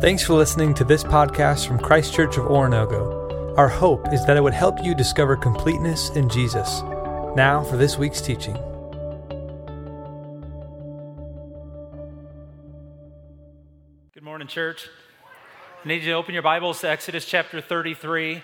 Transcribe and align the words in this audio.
Thanks 0.00 0.24
for 0.24 0.32
listening 0.32 0.72
to 0.76 0.84
this 0.84 1.04
podcast 1.04 1.68
from 1.68 1.78
Christ 1.78 2.14
Church 2.14 2.38
of 2.38 2.46
Oronogo. 2.46 3.54
Our 3.58 3.68
hope 3.68 4.10
is 4.14 4.24
that 4.24 4.34
it 4.34 4.40
would 4.40 4.54
help 4.54 4.82
you 4.82 4.94
discover 4.94 5.36
completeness 5.36 6.08
in 6.16 6.30
Jesus. 6.30 6.80
Now 7.36 7.62
for 7.68 7.76
this 7.76 7.98
week's 7.98 8.22
teaching. 8.22 8.54
Good 14.14 14.22
morning, 14.22 14.48
church. 14.48 14.88
I 15.84 15.88
need 15.88 15.96
you 15.96 16.12
to 16.12 16.12
open 16.12 16.32
your 16.32 16.42
Bibles 16.42 16.80
to 16.80 16.88
Exodus 16.88 17.26
chapter 17.26 17.60
33. 17.60 18.40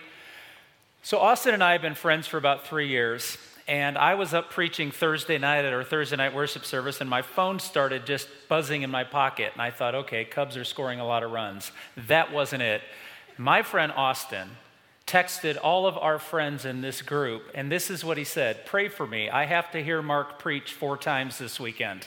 So, 1.02 1.18
Austin 1.18 1.54
and 1.54 1.64
I 1.64 1.72
have 1.72 1.80
been 1.80 1.94
friends 1.94 2.26
for 2.26 2.36
about 2.36 2.66
three 2.66 2.88
years, 2.88 3.38
and 3.68 3.98
I 3.98 4.14
was 4.14 4.32
up 4.32 4.50
preaching 4.50 4.90
Thursday 4.90 5.38
night 5.38 5.64
at 5.64 5.72
our 5.72 5.82
Thursday 5.82 6.16
night 6.16 6.34
worship 6.34 6.64
service, 6.64 7.00
and 7.00 7.10
my 7.10 7.22
phone 7.22 7.58
started 7.58 8.06
just 8.06 8.28
buzzing 8.48 8.82
in 8.82 8.90
my 8.90 9.04
pocket. 9.04 9.52
And 9.52 9.62
I 9.62 9.70
thought, 9.70 9.94
okay, 9.94 10.24
Cubs 10.24 10.56
are 10.56 10.64
scoring 10.64 11.00
a 11.00 11.06
lot 11.06 11.22
of 11.22 11.32
runs. 11.32 11.72
That 11.96 12.32
wasn't 12.32 12.62
it. 12.62 12.82
My 13.36 13.62
friend 13.62 13.92
Austin 13.92 14.48
texted 15.06 15.56
all 15.62 15.86
of 15.86 15.96
our 15.98 16.18
friends 16.18 16.64
in 16.64 16.80
this 16.80 17.02
group, 17.02 17.42
and 17.54 17.70
this 17.70 17.90
is 17.90 18.04
what 18.04 18.18
he 18.18 18.24
said 18.24 18.66
Pray 18.66 18.88
for 18.88 19.06
me. 19.06 19.28
I 19.30 19.46
have 19.46 19.70
to 19.72 19.82
hear 19.82 20.00
Mark 20.02 20.38
preach 20.38 20.72
four 20.72 20.96
times 20.96 21.38
this 21.38 21.58
weekend. 21.58 22.06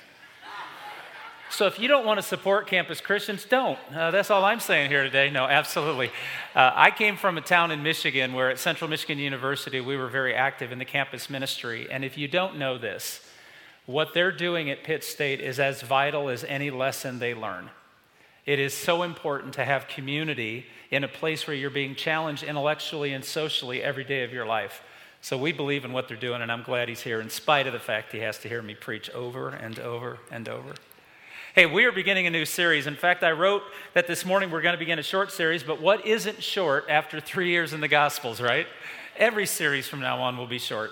So 1.52 1.66
if 1.66 1.80
you 1.80 1.88
don't 1.88 2.05
want 2.05 2.20
to 2.20 2.21
support 2.21 2.67
campus 2.67 3.02
Christians, 3.02 3.44
don't. 3.44 3.80
Uh, 3.94 4.12
that's 4.12 4.30
all 4.30 4.45
I'm 4.45 4.59
saying 4.59 4.91
here 4.91 5.03
today. 5.03 5.31
No, 5.31 5.45
absolutely. 5.45 6.09
Uh, 6.53 6.72
I 6.75 6.91
came 6.91 7.17
from 7.17 7.38
a 7.38 7.41
town 7.41 7.72
in 7.72 7.81
Michigan 7.81 8.34
where 8.34 8.49
at 8.49 8.59
Central 8.59 8.89
Michigan 8.89 9.17
University 9.17 9.81
we 9.81 9.98
were 9.98 10.09
very 10.09 10.35
active 10.35 10.72
in 10.72 10.77
the 10.77 10.85
campus 10.85 11.30
ministry. 11.30 11.88
And 11.89 12.05
if 12.05 12.17
you 12.17 12.27
don't 12.27 12.58
know 12.58 12.77
this, 12.77 13.25
what 13.88 14.13
they're 14.13 14.31
doing 14.31 14.70
at 14.70 14.84
Pitt 14.84 15.03
State 15.03 15.41
is 15.41 15.59
as 15.59 15.81
vital 15.81 16.30
as 16.30 16.44
any 16.44 16.70
lesson 16.70 17.17
they 17.17 17.34
learn. 17.34 17.72
It 18.45 18.59
is 18.59 18.73
so 18.73 19.02
important 19.02 19.53
to 19.55 19.66
have 19.66 19.88
community 19.88 20.67
in 20.92 21.03
a 21.03 21.08
place 21.08 21.47
where 21.47 21.55
you're 21.55 21.72
being 21.72 21.95
challenged 21.95 22.44
intellectually 22.44 23.14
and 23.14 23.25
socially 23.25 23.81
every 23.81 24.03
day 24.03 24.23
of 24.23 24.31
your 24.31 24.45
life. 24.45 24.83
So 25.22 25.38
we 25.38 25.52
believe 25.52 25.83
in 25.83 25.92
what 25.92 26.08
they're 26.08 26.17
doing, 26.17 26.42
and 26.42 26.52
I'm 26.52 26.64
glad 26.64 26.89
he's 26.89 27.02
here 27.02 27.20
in 27.20 27.30
spite 27.30 27.67
of 27.67 27.73
the 27.73 27.80
fact 27.80 28.11
he 28.11 28.20
has 28.20 28.38
to 28.39 28.50
hear 28.50 28.61
me 28.61 28.75
preach 28.75 29.09
over 29.09 29.50
and 29.50 29.77
over 29.80 30.20
and 30.31 30.47
over. 30.47 30.73
Hey, 31.55 31.66
we 31.66 31.86
are 31.86 31.92
beginning 31.92 32.28
a 32.28 32.30
new 32.30 32.45
series. 32.45 32.86
In 32.86 32.95
fact, 32.95 33.23
I 33.23 33.31
wrote 33.31 33.64
that 33.95 34.05
this 34.05 34.23
morning 34.23 34.52
we're 34.52 34.61
going 34.61 34.75
to 34.75 34.80
begin 34.80 35.00
a 35.00 35.03
short 35.03 35.31
series, 35.31 35.64
but 35.64 35.81
what 35.81 36.05
isn't 36.05 36.44
short 36.44 36.86
after 36.88 37.19
three 37.19 37.50
years 37.50 37.73
in 37.73 37.81
the 37.81 37.88
Gospels, 37.88 38.39
right? 38.39 38.67
Every 39.17 39.47
series 39.47 39.88
from 39.88 40.00
now 40.00 40.22
on 40.22 40.38
will 40.38 40.45
be 40.45 40.59
short. 40.59 40.92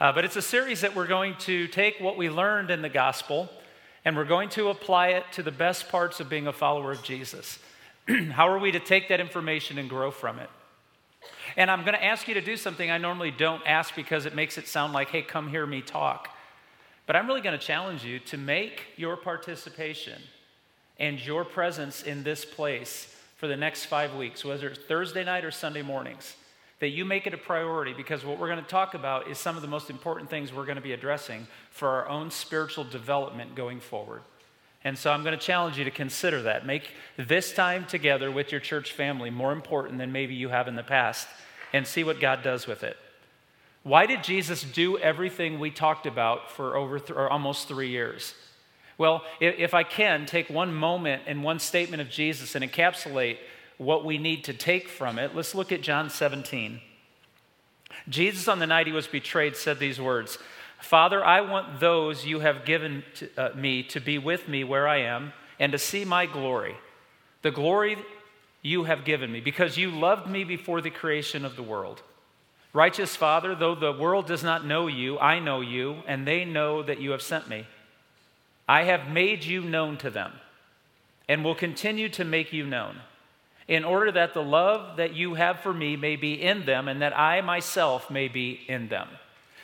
Uh, 0.00 0.10
but 0.10 0.24
it's 0.24 0.36
a 0.36 0.42
series 0.42 0.80
that 0.80 0.96
we're 0.96 1.06
going 1.06 1.34
to 1.40 1.68
take 1.68 2.00
what 2.00 2.16
we 2.16 2.30
learned 2.30 2.70
in 2.70 2.80
the 2.80 2.88
Gospel 2.88 3.50
and 4.06 4.16
we're 4.16 4.24
going 4.24 4.48
to 4.50 4.70
apply 4.70 5.08
it 5.08 5.24
to 5.32 5.42
the 5.42 5.50
best 5.50 5.90
parts 5.90 6.18
of 6.18 6.30
being 6.30 6.46
a 6.46 6.52
follower 6.52 6.92
of 6.92 7.02
Jesus. 7.02 7.58
How 8.30 8.48
are 8.48 8.58
we 8.58 8.72
to 8.72 8.80
take 8.80 9.10
that 9.10 9.20
information 9.20 9.76
and 9.76 9.90
grow 9.90 10.10
from 10.10 10.38
it? 10.38 10.48
And 11.58 11.70
I'm 11.70 11.82
going 11.82 11.92
to 11.92 12.02
ask 12.02 12.26
you 12.26 12.32
to 12.32 12.40
do 12.40 12.56
something 12.56 12.90
I 12.90 12.96
normally 12.96 13.32
don't 13.32 13.62
ask 13.66 13.94
because 13.94 14.24
it 14.24 14.34
makes 14.34 14.56
it 14.56 14.66
sound 14.66 14.94
like, 14.94 15.10
hey, 15.10 15.20
come 15.20 15.50
hear 15.50 15.66
me 15.66 15.82
talk. 15.82 16.30
But 17.10 17.16
I'm 17.16 17.26
really 17.26 17.40
going 17.40 17.58
to 17.58 17.66
challenge 17.66 18.04
you 18.04 18.20
to 18.20 18.36
make 18.36 18.84
your 18.94 19.16
participation 19.16 20.22
and 20.96 21.18
your 21.18 21.44
presence 21.44 22.04
in 22.04 22.22
this 22.22 22.44
place 22.44 23.12
for 23.34 23.48
the 23.48 23.56
next 23.56 23.86
five 23.86 24.14
weeks, 24.14 24.44
whether 24.44 24.68
it's 24.68 24.78
Thursday 24.78 25.24
night 25.24 25.44
or 25.44 25.50
Sunday 25.50 25.82
mornings, 25.82 26.36
that 26.78 26.90
you 26.90 27.04
make 27.04 27.26
it 27.26 27.34
a 27.34 27.36
priority 27.36 27.92
because 27.92 28.24
what 28.24 28.38
we're 28.38 28.46
going 28.46 28.62
to 28.62 28.70
talk 28.70 28.94
about 28.94 29.26
is 29.26 29.38
some 29.38 29.56
of 29.56 29.62
the 29.62 29.66
most 29.66 29.90
important 29.90 30.30
things 30.30 30.52
we're 30.52 30.64
going 30.64 30.76
to 30.76 30.80
be 30.80 30.92
addressing 30.92 31.48
for 31.72 31.88
our 31.88 32.08
own 32.08 32.30
spiritual 32.30 32.84
development 32.84 33.56
going 33.56 33.80
forward. 33.80 34.22
And 34.84 34.96
so 34.96 35.10
I'm 35.10 35.24
going 35.24 35.36
to 35.36 35.44
challenge 35.44 35.76
you 35.78 35.82
to 35.82 35.90
consider 35.90 36.42
that. 36.42 36.64
Make 36.64 36.90
this 37.16 37.52
time 37.52 37.86
together 37.86 38.30
with 38.30 38.52
your 38.52 38.60
church 38.60 38.92
family 38.92 39.30
more 39.30 39.50
important 39.50 39.98
than 39.98 40.12
maybe 40.12 40.34
you 40.36 40.50
have 40.50 40.68
in 40.68 40.76
the 40.76 40.84
past 40.84 41.26
and 41.72 41.84
see 41.84 42.04
what 42.04 42.20
God 42.20 42.44
does 42.44 42.68
with 42.68 42.84
it. 42.84 42.96
Why 43.82 44.06
did 44.06 44.22
Jesus 44.22 44.62
do 44.62 44.98
everything 44.98 45.58
we 45.58 45.70
talked 45.70 46.06
about 46.06 46.50
for 46.50 46.76
over 46.76 46.98
th- 46.98 47.10
or 47.10 47.30
almost 47.30 47.66
three 47.66 47.88
years? 47.88 48.34
Well, 48.98 49.22
if, 49.40 49.58
if 49.58 49.74
I 49.74 49.82
can, 49.82 50.26
take 50.26 50.50
one 50.50 50.74
moment 50.74 51.22
and 51.26 51.42
one 51.42 51.58
statement 51.58 52.02
of 52.02 52.10
Jesus 52.10 52.54
and 52.54 52.62
encapsulate 52.64 53.38
what 53.78 54.04
we 54.04 54.18
need 54.18 54.44
to 54.44 54.52
take 54.52 54.88
from 54.88 55.18
it, 55.18 55.34
let's 55.34 55.54
look 55.54 55.72
at 55.72 55.80
John 55.80 56.10
17. 56.10 56.80
Jesus, 58.08 58.48
on 58.48 58.58
the 58.58 58.66
night 58.66 58.86
he 58.86 58.92
was 58.92 59.06
betrayed, 59.06 59.56
said 59.56 59.78
these 59.78 60.00
words 60.00 60.38
Father, 60.80 61.24
I 61.24 61.40
want 61.42 61.80
those 61.80 62.24
you 62.24 62.40
have 62.40 62.64
given 62.64 63.04
to, 63.14 63.28
uh, 63.36 63.54
me 63.54 63.82
to 63.84 64.00
be 64.00 64.18
with 64.18 64.48
me 64.48 64.64
where 64.64 64.88
I 64.88 64.98
am 64.98 65.32
and 65.58 65.72
to 65.72 65.78
see 65.78 66.04
my 66.04 66.26
glory, 66.26 66.76
the 67.42 67.50
glory 67.50 67.98
you 68.62 68.84
have 68.84 69.04
given 69.04 69.30
me, 69.30 69.40
because 69.40 69.76
you 69.76 69.90
loved 69.90 70.28
me 70.28 70.44
before 70.44 70.80
the 70.80 70.90
creation 70.90 71.44
of 71.44 71.56
the 71.56 71.62
world. 71.62 72.02
Righteous 72.72 73.16
Father, 73.16 73.54
though 73.54 73.74
the 73.74 73.92
world 73.92 74.26
does 74.26 74.44
not 74.44 74.64
know 74.64 74.86
you, 74.86 75.18
I 75.18 75.40
know 75.40 75.60
you, 75.60 76.02
and 76.06 76.26
they 76.26 76.44
know 76.44 76.82
that 76.82 77.00
you 77.00 77.10
have 77.10 77.22
sent 77.22 77.48
me. 77.48 77.66
I 78.68 78.84
have 78.84 79.08
made 79.08 79.44
you 79.44 79.62
known 79.62 79.96
to 79.98 80.10
them 80.10 80.32
and 81.28 81.44
will 81.44 81.54
continue 81.54 82.08
to 82.10 82.24
make 82.24 82.52
you 82.52 82.66
known, 82.66 82.96
in 83.66 83.84
order 83.84 84.10
that 84.12 84.34
the 84.34 84.42
love 84.42 84.96
that 84.96 85.14
you 85.14 85.34
have 85.34 85.60
for 85.60 85.72
me 85.72 85.96
may 85.96 86.16
be 86.16 86.34
in 86.34 86.64
them 86.66 86.88
and 86.88 87.02
that 87.02 87.16
I 87.16 87.40
myself 87.40 88.10
may 88.10 88.26
be 88.26 88.60
in 88.68 88.88
them. 88.88 89.08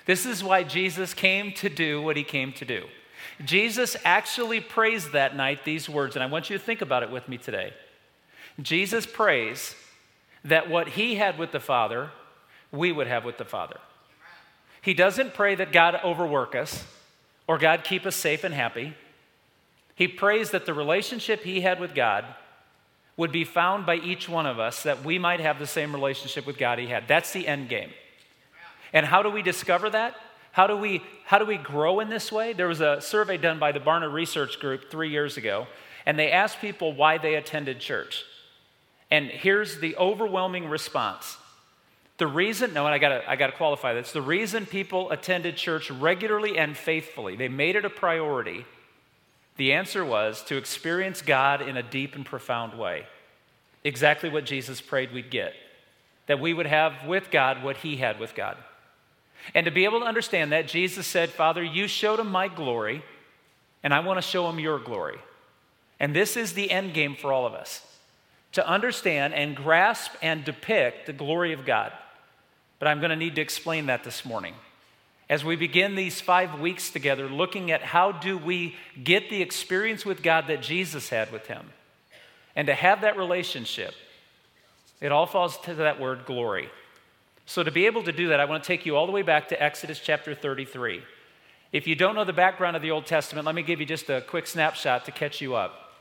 This 0.05 0.25
is 0.27 0.45
why 0.45 0.63
Jesus 0.63 1.13
came 1.13 1.53
to 1.55 1.69
do 1.69 2.01
what 2.01 2.17
he 2.17 2.23
came 2.23 2.53
to 2.55 2.65
do. 2.65 2.85
Jesus 3.45 3.97
actually 4.05 4.61
prays 4.61 5.11
that 5.11 5.35
night 5.35 5.65
these 5.65 5.89
words, 5.89 6.15
and 6.15 6.23
I 6.23 6.27
want 6.27 6.49
you 6.49 6.57
to 6.57 6.65
think 6.65 6.81
about 6.81 7.03
it 7.03 7.11
with 7.11 7.29
me 7.29 7.37
today. 7.37 7.73
Jesus 8.61 9.05
prays 9.05 9.75
that 10.45 10.71
what 10.71 10.91
he 10.91 11.17
had 11.17 11.37
with 11.37 11.51
the 11.51 11.61
Father, 11.61 12.11
we 12.77 12.93
would 12.93 13.07
have 13.07 13.25
with 13.25 13.39
the 13.39 13.45
Father. 13.45 13.79
He 14.83 14.95
doesn't 14.95 15.35
pray 15.35 15.55
that 15.57 15.73
God 15.73 15.99
overwork 16.05 16.55
us 16.55 16.85
or 17.49 17.59
God 17.59 17.83
keep 17.85 18.07
us 18.07 18.15
safe 18.15 18.45
and 18.45 18.55
happy. 18.55 18.95
He 19.95 20.07
prays 20.07 20.51
that 20.51 20.67
the 20.67 20.75
relationship 20.75 21.43
he 21.43 21.63
had 21.63 21.81
with 21.81 21.95
God 21.95 22.25
would 23.17 23.33
be 23.33 23.45
found 23.45 23.87
by 23.87 23.97
each 23.97 24.29
one 24.29 24.47
of 24.47 24.59
us 24.59 24.83
that 24.83 25.05
we 25.05 25.19
might 25.19 25.41
have 25.41 25.59
the 25.59 25.67
same 25.67 25.93
relationship 25.93 26.47
with 26.47 26.59
God 26.59 26.79
he 26.79 26.87
had. 26.87 27.09
That's 27.09 27.33
the 27.33 27.49
end 27.49 27.69
game. 27.69 27.91
And 28.93 29.07
how 29.07 29.23
do 29.23 29.31
we 29.31 29.43
discover 29.43 29.91
that? 29.91 30.15
How 30.53 30.67
do 30.67 30.77
we 30.77 31.03
how 31.25 31.39
do 31.39 31.45
we 31.45 31.57
grow 31.57 31.99
in 32.01 32.09
this 32.09 32.31
way? 32.31 32.53
There 32.53 32.69
was 32.69 32.81
a 32.81 33.01
survey 33.01 33.37
done 33.37 33.59
by 33.59 33.73
the 33.73 33.81
Barna 33.81 34.11
Research 34.11 34.61
Group 34.61 34.91
3 34.91 35.11
years 35.11 35.37
ago, 35.37 35.67
and 36.07 36.17
they 36.17 36.31
asked 36.31 36.61
people 36.61 36.93
why 36.93 37.19
they 37.19 37.35
attended 37.35 37.81
church. 37.81 38.25
And 39.11 39.27
here's 39.27 39.81
the 39.81 39.97
overwhelming 39.97 40.69
response. 40.69 41.37
The 42.19 42.27
reason, 42.27 42.73
no, 42.73 42.87
and 42.87 42.95
I 42.95 42.99
gotta, 42.99 43.29
I 43.29 43.37
gotta 43.37 43.53
qualify 43.53 43.93
this. 43.93 44.13
The 44.13 44.23
reason 44.23 44.65
people 44.65 45.11
attended 45.11 45.57
church 45.57 45.91
regularly 45.91 46.57
and 46.57 46.77
faithfully, 46.77 47.37
they 47.37 47.49
made 47.49 47.77
it 47.77 47.85
a 47.85 47.91
priority. 47.91 48.65
The 49.57 49.73
answer 49.73 50.05
was 50.05 50.43
to 50.45 50.57
experience 50.57 51.23
God 51.23 51.61
in 51.61 51.77
a 51.77 51.83
deep 51.83 52.15
and 52.15 52.25
profound 52.25 52.79
way. 52.79 53.07
Exactly 53.85 54.29
what 54.29 54.47
Jesus 54.47 54.81
prayed 54.81 55.13
we'd 55.13 55.31
get. 55.31 55.55
That 56.27 56.41
we 56.41 56.53
would 56.55 56.67
have 56.67 57.07
with 57.07 57.31
God 57.31 57.63
what 57.63 57.79
he 57.79 57.97
had 57.97 58.19
with 58.19 58.35
God. 58.35 58.57
And 59.55 59.65
to 59.67 59.71
be 59.71 59.85
able 59.85 60.01
to 60.01 60.07
understand 60.07 60.53
that, 60.53 60.69
Jesus 60.69 61.07
said, 61.07 61.31
Father, 61.31 61.63
you 61.63 61.87
showed 61.87 62.19
him 62.19 62.31
my 62.31 62.49
glory, 62.49 63.05
and 63.83 63.95
I 63.95 64.01
want 64.01 64.19
to 64.19 64.23
show 64.23 64.49
him 64.49 64.59
your 64.59 64.79
glory. 64.79 65.19
And 66.01 66.15
this 66.15 66.37
is 66.37 66.55
the 66.55 66.71
end 66.71 66.95
game 66.95 67.15
for 67.15 67.33
all 67.33 67.47
of 67.47 67.55
us 67.55 67.83
to 68.53 68.67
understand 68.67 69.35
and 69.35 69.55
grasp 69.55 70.13
and 70.23 70.45
depict 70.45 71.07
the 71.07 71.13
glory 71.13 71.53
of 71.53 71.67
God. 71.67 71.93
But 72.79 72.89
I'm 72.89 73.01
going 73.01 73.11
to 73.11 73.17
need 73.17 73.37
to 73.37 73.41
explain 73.41 73.87
that 73.87 74.05
this 74.05 74.25
morning. 74.25 74.55
As 75.29 75.45
we 75.45 75.57
begin 75.57 75.97
these 75.97 76.21
five 76.21 76.61
weeks 76.61 76.91
together, 76.91 77.29
looking 77.29 77.71
at 77.71 77.83
how 77.83 78.13
do 78.13 78.39
we 78.39 78.77
get 79.03 79.29
the 79.29 79.43
experience 79.43 80.05
with 80.05 80.23
God 80.23 80.47
that 80.47 80.63
Jesus 80.63 81.09
had 81.09 81.33
with 81.33 81.47
him, 81.47 81.71
and 82.55 82.67
to 82.69 82.75
have 82.75 83.01
that 83.01 83.17
relationship, 83.17 83.95
it 85.01 85.11
all 85.11 85.27
falls 85.27 85.59
to 85.63 85.75
that 85.75 86.01
word 86.01 86.25
glory. 86.27 86.71
So, 87.45 87.63
to 87.63 87.71
be 87.71 87.87
able 87.87 88.03
to 88.05 88.13
do 88.13 88.29
that, 88.29 88.41
I 88.41 88.45
want 88.45 88.63
to 88.63 88.67
take 88.67 88.87
you 88.87 88.97
all 88.97 89.07
the 89.07 89.13
way 89.13 89.23
back 89.23 89.49
to 89.49 89.63
Exodus 89.63 90.01
chapter 90.01 90.35
33. 90.35 91.03
If 91.73 91.87
you 91.87 91.95
don't 91.95 92.15
know 92.15 92.25
the 92.25 92.33
background 92.33 92.77
of 92.77 92.83
the 92.83 92.91
Old 92.91 93.07
Testament, 93.07 93.47
let 93.47 93.55
me 93.55 93.63
give 93.63 93.81
you 93.81 93.87
just 93.87 94.09
a 94.09 94.21
quick 94.21 94.47
snapshot 94.47 95.05
to 95.05 95.13
catch 95.13 95.41
you 95.41 95.55
up. 95.55 95.93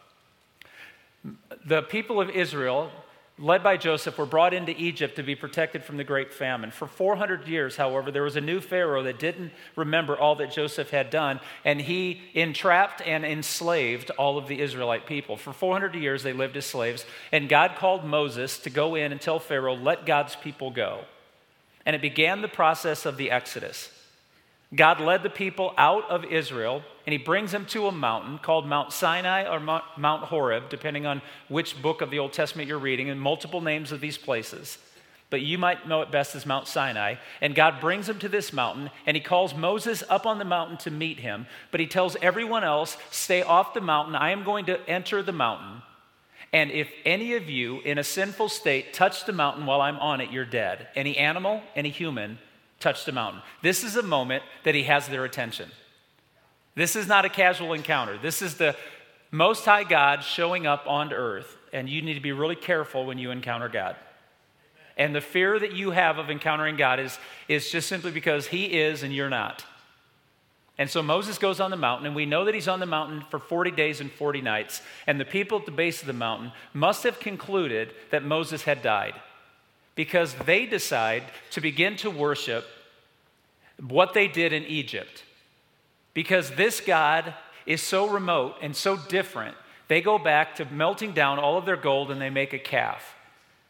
The 1.66 1.82
people 1.82 2.22
of 2.22 2.30
Israel 2.30 2.92
led 3.38 3.62
by 3.62 3.76
Joseph, 3.76 4.18
were 4.18 4.26
brought 4.26 4.54
into 4.54 4.72
Egypt 4.82 5.18
to 5.18 5.24
be 5.24 5.36
protected 5.36 5.84
from 5.84 5.98
the 5.98 6.04
great 6.04 6.34
famine. 6.34 6.72
For 6.72 6.88
400 6.88 7.48
years, 7.48 7.76
however, 7.76 8.10
there 8.10 8.24
was 8.24 8.38
a 8.38 8.42
new 8.42 8.62
Pharaoh 8.62 9.04
that 9.04 9.20
didn't 9.20 9.52
remember 9.76 10.18
all 10.18 10.36
that 10.36 10.52
Joseph 10.52 10.90
had 10.90 11.10
done, 11.10 11.42
and 11.66 11.82
he 11.82 12.22
entrapped 12.34 13.02
and 13.02 13.26
enslaved 13.26 14.10
all 14.12 14.38
of 14.38 14.48
the 14.48 14.62
Israelite 14.62 15.06
people. 15.06 15.36
For 15.36 15.52
400 15.52 15.96
years, 15.96 16.24
they 16.24 16.34
lived 16.34 16.56
as 16.56 16.66
slaves, 16.66 17.06
and 17.32 17.50
God 17.50 17.76
called 17.78 18.06
Moses 18.06 18.58
to 18.60 18.70
go 18.70 18.96
in 18.96 19.12
and 19.12 19.20
tell 19.20 19.40
Pharaoh, 19.40 19.76
let 19.76 20.06
God's 20.06 20.36
people 20.38 20.72
go. 20.72 21.02
And 21.86 21.96
it 21.96 22.02
began 22.02 22.42
the 22.42 22.48
process 22.48 23.06
of 23.06 23.18
the 23.18 23.32
Exodus. 23.32 23.92
God 24.76 25.00
led 25.00 25.24
the 25.24 25.30
people 25.30 25.74
out 25.78 26.10
of 26.10 26.26
Israel 26.26 26.84
and 27.06 27.14
he 27.14 27.18
brings 27.18 27.52
them 27.52 27.66
to 27.68 27.88
a 27.88 27.92
mountain 27.92 28.40
called 28.40 28.68
Mount 28.68 28.92
Sinai 28.92 29.48
or 29.48 29.60
Mount 29.60 30.24
Horeb, 30.24 30.70
depending 30.70 31.06
on 31.06 31.22
which 31.50 31.82
book 31.82 32.02
of 32.02 32.10
the 32.10 32.20
Old 32.20 32.34
Testament 32.34 32.68
you're 32.68 32.80
reading, 32.80 33.10
and 33.10 33.22
multiple 33.22 33.62
names 33.62 33.92
of 33.92 34.02
these 34.02 34.18
places. 34.18 34.80
But 35.30 35.42
you 35.42 35.58
might 35.58 35.88
know 35.88 36.02
it 36.02 36.12
best 36.12 36.36
as 36.36 36.46
Mount 36.46 36.68
Sinai. 36.68 37.16
And 37.42 37.54
God 37.54 37.80
brings 37.80 38.08
them 38.08 38.20
to 38.20 38.30
this 38.30 38.54
mountain, 38.54 38.90
and 39.06 39.16
he 39.16 39.22
calls 39.22 39.54
Moses 39.54 40.04
up 40.10 40.26
on 40.26 40.40
the 40.40 40.46
mountain 40.46 40.78
to 40.78 40.92
meet 40.92 41.20
him. 41.20 41.46
But 41.72 41.80
he 41.80 41.88
tells 41.88 42.16
everyone 42.22 42.64
else, 42.64 42.98
Stay 43.12 43.44
off 43.44 43.74
the 43.74 43.82
mountain. 43.82 44.16
I 44.16 44.32
am 44.32 44.44
going 44.44 44.66
to 44.66 44.80
enter 44.90 45.22
the 45.22 45.32
mountain. 45.32 45.82
And 46.54 46.72
if 46.72 46.90
any 47.06 47.34
of 47.34 47.50
you 47.50 47.82
in 47.82 47.98
a 47.98 48.04
sinful 48.04 48.50
state 48.50 48.94
touch 48.94 49.26
the 49.26 49.34
mountain 49.34 49.66
while 49.66 49.82
I'm 49.82 50.00
on 50.00 50.22
it, 50.22 50.32
you're 50.32 50.46
dead. 50.46 50.88
Any 50.96 51.18
animal, 51.18 51.62
any 51.76 51.90
human, 51.90 52.40
touch 52.80 53.06
the 53.06 53.12
mountain. 53.12 53.42
This 53.62 53.84
is 53.84 53.96
a 53.96 54.04
moment 54.04 54.44
that 54.64 54.76
he 54.76 54.84
has 54.84 55.08
their 55.08 55.26
attention. 55.26 55.72
This 56.76 56.96
is 56.96 57.08
not 57.08 57.26
a 57.26 57.30
casual 57.30 57.74
encounter. 57.74 58.18
This 58.18 58.42
is 58.42 58.56
the 58.56 58.76
Most 59.32 59.66
High 59.66 59.84
God 59.84 60.24
showing 60.24 60.68
up 60.68 60.86
on 60.88 61.14
earth, 61.14 61.58
and 61.72 61.90
you 61.90 62.02
need 62.02 62.16
to 62.16 62.22
be 62.22 62.32
really 62.32 62.56
careful 62.56 63.06
when 63.06 63.18
you 63.18 63.32
encounter 63.32 63.70
God. 63.70 63.96
And 64.98 65.16
the 65.16 65.22
fear 65.22 65.60
that 65.60 65.74
you 65.74 65.92
have 65.92 66.18
of 66.18 66.30
encountering 66.30 66.78
God 66.78 67.00
is, 67.00 67.18
is 67.48 67.70
just 67.70 67.88
simply 67.88 68.12
because 68.12 68.48
He 68.48 68.66
is 68.66 69.04
and 69.04 69.14
you're 69.14 69.30
not. 69.30 69.66
And 70.78 70.90
so 70.90 71.02
Moses 71.02 71.38
goes 71.38 71.60
on 71.60 71.72
the 71.72 71.78
mountain, 71.78 72.08
and 72.08 72.16
we 72.16 72.26
know 72.26 72.46
that 72.46 72.54
he's 72.54 72.68
on 72.68 72.82
the 72.82 72.86
mountain 72.86 73.24
for 73.30 73.40
40 73.40 73.72
days 73.72 74.02
and 74.02 74.12
40 74.12 74.42
nights. 74.42 74.82
And 75.08 75.20
the 75.20 75.26
people 75.26 75.60
at 75.60 75.66
the 75.66 75.72
base 75.72 76.02
of 76.02 76.08
the 76.08 76.14
mountain 76.14 76.52
must 76.74 77.04
have 77.04 77.20
concluded 77.20 77.94
that 78.12 78.26
Moses 78.26 78.64
had 78.64 78.82
died 78.82 79.14
because 79.96 80.34
they 80.46 80.66
decide 80.66 81.24
to 81.52 81.62
begin 81.62 81.96
to 81.98 82.10
worship 82.10 82.66
what 83.80 84.14
they 84.14 84.28
did 84.28 84.54
in 84.54 84.64
Egypt. 84.66 85.24
Because 86.14 86.52
this 86.52 86.80
God 86.80 87.34
is 87.66 87.82
so 87.82 88.08
remote 88.10 88.56
and 88.62 88.76
so 88.76 88.98
different, 88.98 89.56
they 89.88 90.02
go 90.02 90.18
back 90.18 90.56
to 90.56 90.66
melting 90.66 91.14
down 91.14 91.40
all 91.40 91.58
of 91.58 91.66
their 91.66 91.78
gold 91.78 92.12
and 92.12 92.22
they 92.22 92.30
make 92.30 92.54
a 92.54 92.60
calf. 92.60 93.16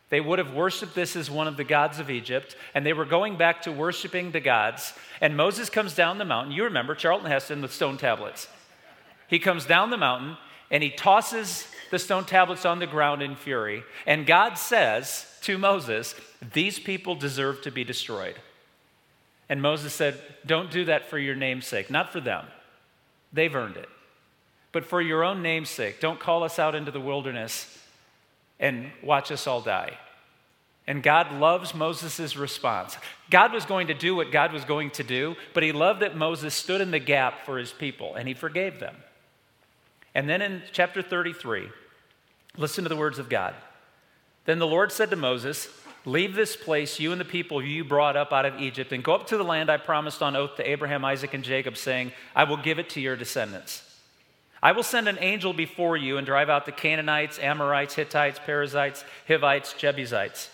They 0.10 0.22
would 0.22 0.40
have 0.40 0.54
worshiped 0.54 0.94
this 0.94 1.16
as 1.16 1.32
one 1.32 1.48
of 1.48 1.58
the 1.58 1.64
gods 1.64 2.00
of 2.00 2.12
Egypt, 2.12 2.56
and 2.76 2.86
they 2.86 2.94
were 2.94 3.06
going 3.06 3.38
back 3.38 3.64
to 3.64 3.72
worshiping 3.72 4.32
the 4.32 4.40
gods. 4.40 4.94
And 5.20 5.36
Moses 5.36 5.70
comes 5.70 5.96
down 5.96 6.20
the 6.20 6.26
mountain. 6.26 6.54
You 6.54 6.66
remember 6.66 6.94
Charlton 6.94 7.30
Heston 7.30 7.62
with 7.62 7.74
stone 7.74 7.98
tablets. 7.98 8.48
He 9.28 9.40
comes 9.40 9.66
down 9.66 9.90
the 9.90 9.98
mountain 9.98 10.38
and 10.70 10.84
he 10.84 10.90
tosses 10.90 11.68
the 11.92 12.00
stone 12.00 12.26
tablets 12.26 12.66
on 12.66 12.80
the 12.80 12.88
ground 12.88 13.22
in 13.22 13.36
fury. 13.36 13.84
And 14.06 14.26
God 14.26 14.56
says 14.56 15.26
to 15.42 15.58
Moses, 15.58 16.16
These 16.54 16.80
people 16.80 17.16
deserve 17.16 17.62
to 17.62 17.72
be 17.72 17.84
destroyed. 17.84 18.36
And 19.50 19.62
Moses 19.62 19.94
said, 19.94 20.20
Don't 20.46 20.72
do 20.72 20.86
that 20.86 21.10
for 21.10 21.18
your 21.18 21.36
name's 21.36 21.68
sake, 21.68 21.90
not 21.90 22.12
for 22.12 22.20
them. 22.20 22.46
They've 23.32 23.54
earned 23.54 23.78
it. 23.78 23.90
But 24.72 24.86
for 24.86 25.02
your 25.02 25.24
own 25.24 25.42
name's 25.42 25.70
sake, 25.70 26.00
don't 26.00 26.20
call 26.20 26.44
us 26.44 26.60
out 26.60 26.76
into 26.76 26.92
the 26.92 27.00
wilderness 27.00 27.78
and 28.60 28.92
watch 29.02 29.32
us 29.32 29.48
all 29.48 29.62
die. 29.62 29.98
And 30.88 31.02
God 31.02 31.32
loves 31.34 31.74
Moses' 31.74 32.36
response. 32.36 32.98
God 33.30 33.54
was 33.54 33.66
going 33.66 33.88
to 33.88 33.94
do 33.94 34.16
what 34.16 34.32
God 34.32 34.54
was 34.54 34.66
going 34.66 34.92
to 34.92 35.04
do, 35.04 35.36
but 35.54 35.64
he 35.64 35.72
loved 35.72 36.02
that 36.02 36.16
Moses 36.16 36.54
stood 36.54 36.82
in 36.82 36.92
the 36.92 37.00
gap 37.00 37.46
for 37.46 37.58
his 37.58 37.72
people 37.72 38.16
and 38.16 38.28
he 38.28 38.34
forgave 38.34 38.80
them. 38.80 38.96
And 40.16 40.30
then 40.30 40.42
in 40.42 40.64
chapter 40.72 41.02
33, 41.02 41.70
listen 42.58 42.86
to 42.86 42.90
the 42.90 42.96
words 42.96 43.20
of 43.20 43.30
God. 43.30 43.54
Then 44.46 44.60
the 44.60 44.66
Lord 44.66 44.92
said 44.92 45.10
to 45.12 45.16
Moses, 45.16 45.68
Leave 46.06 46.36
this 46.36 46.56
place, 46.56 47.00
you 47.00 47.12
and 47.12 47.20
the 47.20 47.26
people 47.26 47.64
you 47.64 47.84
brought 47.84 48.16
up 48.16 48.32
out 48.32 48.46
of 48.46 48.62
Egypt, 48.62 48.92
and 48.92 49.04
go 49.04 49.14
up 49.14 49.28
to 49.28 49.38
the 49.38 49.44
land 49.44 49.72
I 49.72 49.78
promised 49.78 50.22
on 50.22 50.36
oath 50.36 50.56
to 50.56 50.70
Abraham, 50.70 51.04
Isaac, 51.04 51.34
and 51.34 51.44
Jacob, 51.44 51.76
saying, 51.76 52.12
I 52.36 52.44
will 52.44 52.58
give 52.58 52.78
it 52.80 52.90
to 52.92 53.02
your 53.02 53.16
descendants. 53.16 53.82
I 54.62 54.72
will 54.72 54.84
send 54.84 55.08
an 55.08 55.18
angel 55.20 55.52
before 55.52 55.98
you 55.98 56.18
and 56.18 56.26
drive 56.26 56.50
out 56.50 56.66
the 56.66 56.72
Canaanites, 56.72 57.40
Amorites, 57.40 57.96
Hittites, 57.96 58.40
Perizzites, 58.46 59.04
Hivites, 59.28 59.74
Jebusites. 59.74 60.50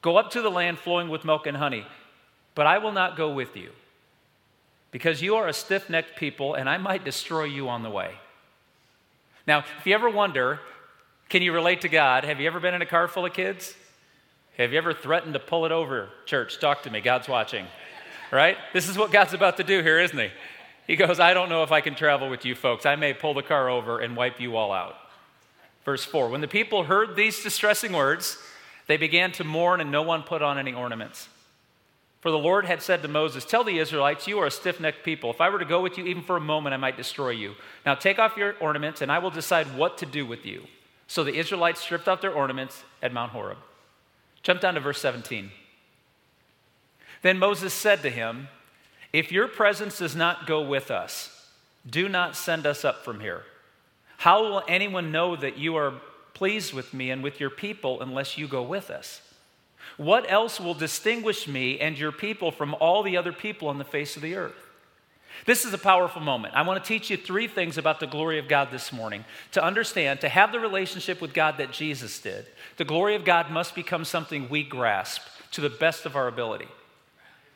Go 0.00 0.16
up 0.16 0.30
to 0.30 0.40
the 0.40 0.50
land 0.50 0.78
flowing 0.78 1.08
with 1.08 1.24
milk 1.24 1.46
and 1.46 1.56
honey, 1.56 1.84
but 2.54 2.66
I 2.66 2.78
will 2.78 2.92
not 2.92 3.16
go 3.16 3.32
with 3.32 3.56
you, 3.56 3.70
because 4.92 5.22
you 5.22 5.34
are 5.34 5.48
a 5.48 5.52
stiff 5.52 5.90
necked 5.90 6.16
people, 6.16 6.54
and 6.54 6.70
I 6.70 6.78
might 6.78 7.04
destroy 7.04 7.44
you 7.44 7.68
on 7.68 7.82
the 7.82 7.90
way. 7.90 8.14
Now, 9.46 9.64
if 9.78 9.86
you 9.86 9.94
ever 9.94 10.08
wonder, 10.08 10.60
can 11.28 11.42
you 11.42 11.52
relate 11.52 11.82
to 11.82 11.88
God? 11.88 12.24
Have 12.24 12.40
you 12.40 12.46
ever 12.46 12.60
been 12.60 12.74
in 12.74 12.82
a 12.82 12.86
car 12.86 13.08
full 13.08 13.26
of 13.26 13.32
kids? 13.32 13.74
Have 14.56 14.72
you 14.72 14.78
ever 14.78 14.94
threatened 14.94 15.34
to 15.34 15.40
pull 15.40 15.66
it 15.66 15.72
over, 15.72 16.08
church? 16.26 16.60
Talk 16.60 16.82
to 16.84 16.90
me. 16.90 17.00
God's 17.00 17.28
watching. 17.28 17.66
Right? 18.30 18.56
This 18.72 18.88
is 18.88 18.96
what 18.96 19.12
God's 19.12 19.34
about 19.34 19.56
to 19.58 19.64
do 19.64 19.82
here, 19.82 20.00
isn't 20.00 20.18
he? 20.18 20.30
He 20.86 20.96
goes, 20.96 21.18
I 21.18 21.34
don't 21.34 21.48
know 21.48 21.62
if 21.62 21.72
I 21.72 21.80
can 21.80 21.94
travel 21.94 22.28
with 22.28 22.44
you 22.44 22.54
folks. 22.54 22.86
I 22.86 22.96
may 22.96 23.14
pull 23.14 23.34
the 23.34 23.42
car 23.42 23.68
over 23.68 24.00
and 24.00 24.16
wipe 24.16 24.40
you 24.40 24.56
all 24.56 24.72
out. 24.72 24.96
Verse 25.84 26.04
4 26.04 26.28
When 26.28 26.40
the 26.40 26.48
people 26.48 26.84
heard 26.84 27.16
these 27.16 27.42
distressing 27.42 27.92
words, 27.92 28.38
they 28.86 28.96
began 28.96 29.32
to 29.32 29.44
mourn, 29.44 29.80
and 29.80 29.90
no 29.90 30.02
one 30.02 30.22
put 30.22 30.42
on 30.42 30.58
any 30.58 30.72
ornaments. 30.72 31.28
For 32.24 32.30
the 32.30 32.38
Lord 32.38 32.64
had 32.64 32.80
said 32.80 33.02
to 33.02 33.08
Moses, 33.08 33.44
Tell 33.44 33.64
the 33.64 33.78
Israelites, 33.78 34.26
you 34.26 34.38
are 34.38 34.46
a 34.46 34.50
stiff 34.50 34.80
necked 34.80 35.04
people. 35.04 35.28
If 35.28 35.42
I 35.42 35.50
were 35.50 35.58
to 35.58 35.66
go 35.66 35.82
with 35.82 35.98
you 35.98 36.06
even 36.06 36.22
for 36.22 36.38
a 36.38 36.40
moment, 36.40 36.72
I 36.72 36.78
might 36.78 36.96
destroy 36.96 37.28
you. 37.28 37.54
Now 37.84 37.94
take 37.94 38.18
off 38.18 38.38
your 38.38 38.54
ornaments, 38.60 39.02
and 39.02 39.12
I 39.12 39.18
will 39.18 39.30
decide 39.30 39.76
what 39.76 39.98
to 39.98 40.06
do 40.06 40.24
with 40.24 40.46
you. 40.46 40.64
So 41.06 41.22
the 41.22 41.34
Israelites 41.34 41.82
stripped 41.82 42.08
off 42.08 42.22
their 42.22 42.32
ornaments 42.32 42.82
at 43.02 43.12
Mount 43.12 43.32
Horeb. 43.32 43.58
Jump 44.42 44.62
down 44.62 44.72
to 44.72 44.80
verse 44.80 45.02
17. 45.02 45.50
Then 47.20 47.38
Moses 47.38 47.74
said 47.74 48.00
to 48.00 48.08
him, 48.08 48.48
If 49.12 49.30
your 49.30 49.46
presence 49.46 49.98
does 49.98 50.16
not 50.16 50.46
go 50.46 50.62
with 50.62 50.90
us, 50.90 51.50
do 51.86 52.08
not 52.08 52.36
send 52.36 52.64
us 52.64 52.86
up 52.86 53.04
from 53.04 53.20
here. 53.20 53.42
How 54.16 54.42
will 54.42 54.62
anyone 54.66 55.12
know 55.12 55.36
that 55.36 55.58
you 55.58 55.76
are 55.76 55.92
pleased 56.32 56.72
with 56.72 56.94
me 56.94 57.10
and 57.10 57.22
with 57.22 57.38
your 57.38 57.50
people 57.50 58.00
unless 58.00 58.38
you 58.38 58.48
go 58.48 58.62
with 58.62 58.88
us? 58.88 59.20
What 59.96 60.30
else 60.30 60.58
will 60.58 60.74
distinguish 60.74 61.46
me 61.46 61.78
and 61.78 61.98
your 61.98 62.12
people 62.12 62.50
from 62.50 62.74
all 62.80 63.02
the 63.02 63.16
other 63.16 63.32
people 63.32 63.68
on 63.68 63.78
the 63.78 63.84
face 63.84 64.16
of 64.16 64.22
the 64.22 64.34
earth? 64.34 64.54
This 65.46 65.64
is 65.64 65.74
a 65.74 65.78
powerful 65.78 66.22
moment. 66.22 66.54
I 66.54 66.62
want 66.62 66.82
to 66.82 66.88
teach 66.88 67.10
you 67.10 67.16
three 67.16 67.48
things 67.48 67.76
about 67.76 68.00
the 68.00 68.06
glory 68.06 68.38
of 68.38 68.48
God 68.48 68.70
this 68.70 68.92
morning. 68.92 69.24
To 69.52 69.62
understand, 69.62 70.20
to 70.20 70.28
have 70.28 70.52
the 70.52 70.60
relationship 70.60 71.20
with 71.20 71.34
God 71.34 71.58
that 71.58 71.72
Jesus 71.72 72.18
did, 72.18 72.46
the 72.76 72.84
glory 72.84 73.14
of 73.14 73.24
God 73.24 73.50
must 73.50 73.74
become 73.74 74.04
something 74.04 74.48
we 74.48 74.62
grasp 74.62 75.22
to 75.52 75.60
the 75.60 75.70
best 75.70 76.06
of 76.06 76.16
our 76.16 76.28
ability. 76.28 76.68